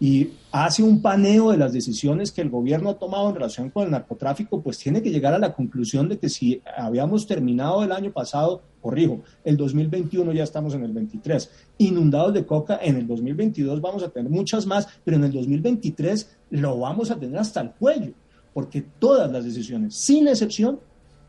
[0.03, 3.85] y hace un paneo de las decisiones que el gobierno ha tomado en relación con
[3.85, 7.93] el narcotráfico, pues tiene que llegar a la conclusión de que si habíamos terminado el
[7.93, 11.49] año pasado, corrijo, el 2021 ya estamos en el 23,
[11.89, 16.39] inundados de coca, en el 2022 vamos a tener muchas más, pero en el 2023
[16.51, 18.13] lo vamos a tener hasta el cuello,
[18.53, 20.81] porque todas las decisiones, sin excepción,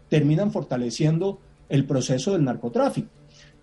[0.09, 1.39] terminan fortaleciendo
[1.69, 3.09] el proceso del narcotráfico.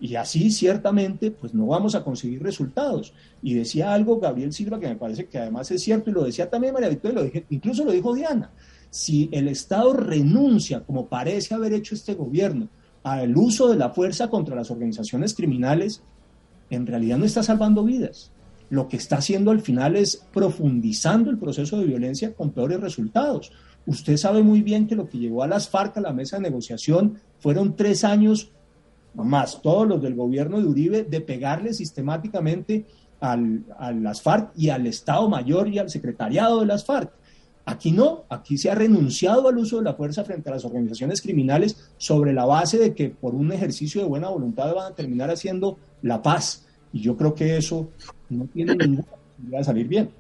[0.01, 3.13] Y así ciertamente pues no vamos a conseguir resultados.
[3.43, 6.49] Y decía algo Gabriel Silva que me parece que además es cierto y lo decía
[6.49, 8.51] también María Victoria, lo dije, incluso lo dijo Diana.
[8.89, 12.69] Si el Estado renuncia, como parece haber hecho este gobierno,
[13.03, 16.03] al uso de la fuerza contra las organizaciones criminales,
[16.71, 18.33] en realidad no está salvando vidas.
[18.71, 23.53] Lo que está haciendo al final es profundizando el proceso de violencia con peores resultados.
[23.87, 26.43] Usted sabe muy bien que lo que llegó a las FARC a la mesa de
[26.43, 28.53] negociación fueron tres años
[29.15, 32.87] más todos los del gobierno de Uribe, de pegarle sistemáticamente
[33.21, 37.13] al, a las FARC y al Estado Mayor y al secretariado de las FARC.
[37.65, 41.21] Aquí no, aquí se ha renunciado al uso de la fuerza frente a las organizaciones
[41.21, 45.31] criminales sobre la base de que por un ejercicio de buena voluntad van a terminar
[45.31, 46.67] haciendo la paz.
[46.93, 47.89] Y yo creo que eso
[48.29, 50.11] no tiene ninguna posibilidad de salir bien.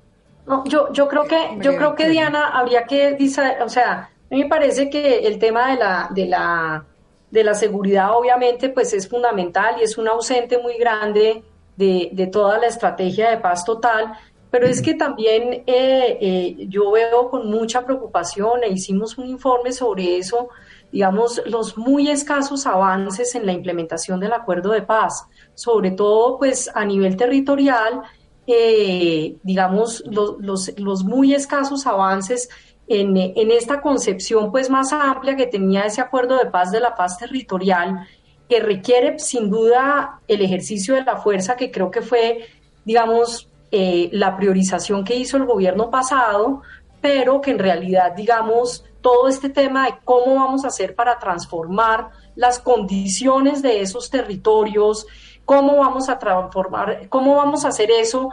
[0.46, 3.16] No, yo, yo creo que, yo creo que Diana habría que,
[3.64, 6.84] o sea, a mí me parece que el tema de la, de la
[7.30, 11.42] de la seguridad obviamente pues es fundamental y es un ausente muy grande
[11.76, 14.12] de, toda la estrategia de paz total,
[14.50, 19.72] pero es que también eh, eh, yo veo con mucha preocupación e hicimos un informe
[19.72, 20.48] sobre eso,
[20.90, 25.24] digamos, los muy escasos avances en la implementación del acuerdo de paz,
[25.54, 28.02] sobre todo pues a nivel territorial,
[28.46, 32.48] eh, digamos, los, los, muy escasos avances
[32.88, 36.96] en, en, esta concepción pues más amplia que tenía ese acuerdo de paz de la
[36.96, 38.08] paz territorial,
[38.48, 42.48] que requiere sin duda el ejercicio de la fuerza, que creo que fue,
[42.84, 46.62] digamos, eh, la priorización que hizo el gobierno pasado,
[47.00, 52.10] pero que en realidad, digamos, todo este tema de cómo vamos a hacer para transformar
[52.34, 55.06] las condiciones de esos territorios,
[55.44, 58.30] cómo vamos a transformar, cómo vamos a hacer eso,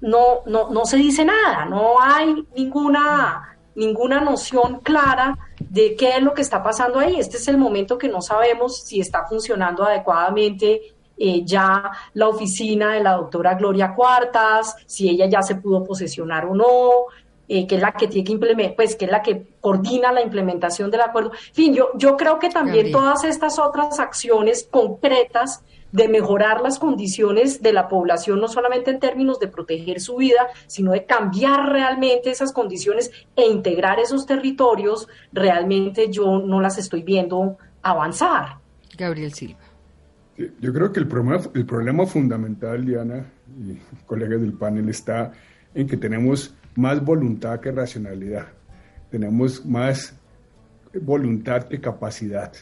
[0.00, 6.22] no, no, no se dice nada, no hay ninguna, ninguna noción clara de qué es
[6.22, 7.18] lo que está pasando ahí.
[7.18, 12.94] Este es el momento que no sabemos si está funcionando adecuadamente eh, ya la oficina
[12.94, 17.06] de la doctora Gloria Cuartas, si ella ya se pudo posesionar o no,
[17.46, 20.22] eh, que es la que tiene que implementar, pues que es la que coordina la
[20.22, 21.32] implementación del acuerdo.
[21.32, 25.62] En fin, yo, yo creo que también todas estas otras acciones concretas
[25.92, 30.48] de mejorar las condiciones de la población, no solamente en términos de proteger su vida,
[30.66, 37.02] sino de cambiar realmente esas condiciones e integrar esos territorios, realmente yo no las estoy
[37.02, 38.56] viendo avanzar.
[38.96, 39.63] Gabriel Silva.
[40.36, 43.24] Yo creo que el problema, fundamental, Diana
[43.56, 45.32] y colegas del panel, está
[45.74, 48.46] en que tenemos más voluntad que racionalidad,
[49.10, 50.18] tenemos más
[51.00, 52.52] voluntad que capacidad.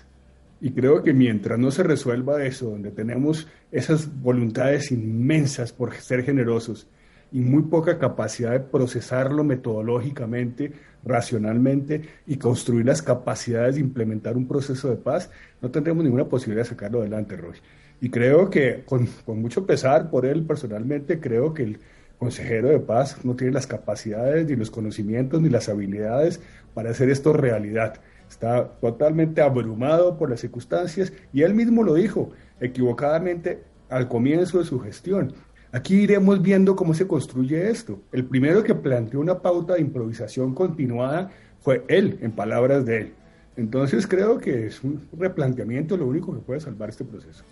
[0.61, 6.25] Y creo que mientras no se resuelva eso, donde tenemos esas voluntades inmensas por ser
[6.25, 6.87] generosos
[7.33, 10.73] y muy poca capacidad de procesarlo metodológicamente,
[11.05, 15.31] racionalmente y construir las capacidades de implementar un proceso de paz,
[15.61, 17.57] no tendremos ninguna posibilidad de sacarlo adelante, Roy.
[18.01, 21.79] Y creo que, con, mucho pesar por él personalmente, creo que el,
[22.23, 26.41] consejero de paz no tiene las capacidades, ni los conocimientos, ni las habilidades
[26.73, 27.95] para hacer esto realidad.
[28.31, 32.31] Está totalmente abrumado por las circunstancias y él mismo lo dijo
[32.61, 35.35] equivocadamente al comienzo de su gestión.
[35.73, 37.99] Aquí iremos viendo cómo se construye esto.
[38.13, 43.15] El primero que planteó una pauta de improvisación continuada fue él, en palabras de él.
[43.57, 47.43] Entonces creo que es un replanteamiento lo único que puede salvar este proceso.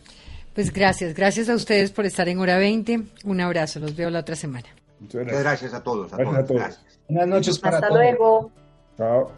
[0.55, 3.03] Pues gracias, gracias a ustedes por estar en hora 20.
[3.25, 4.67] Un abrazo, los veo la otra semana.
[4.99, 6.13] Muchas gracias, a todos.
[6.13, 6.81] A todos.
[7.09, 8.51] Buenas noches para Hasta luego.
[8.99, 9.33] Chao.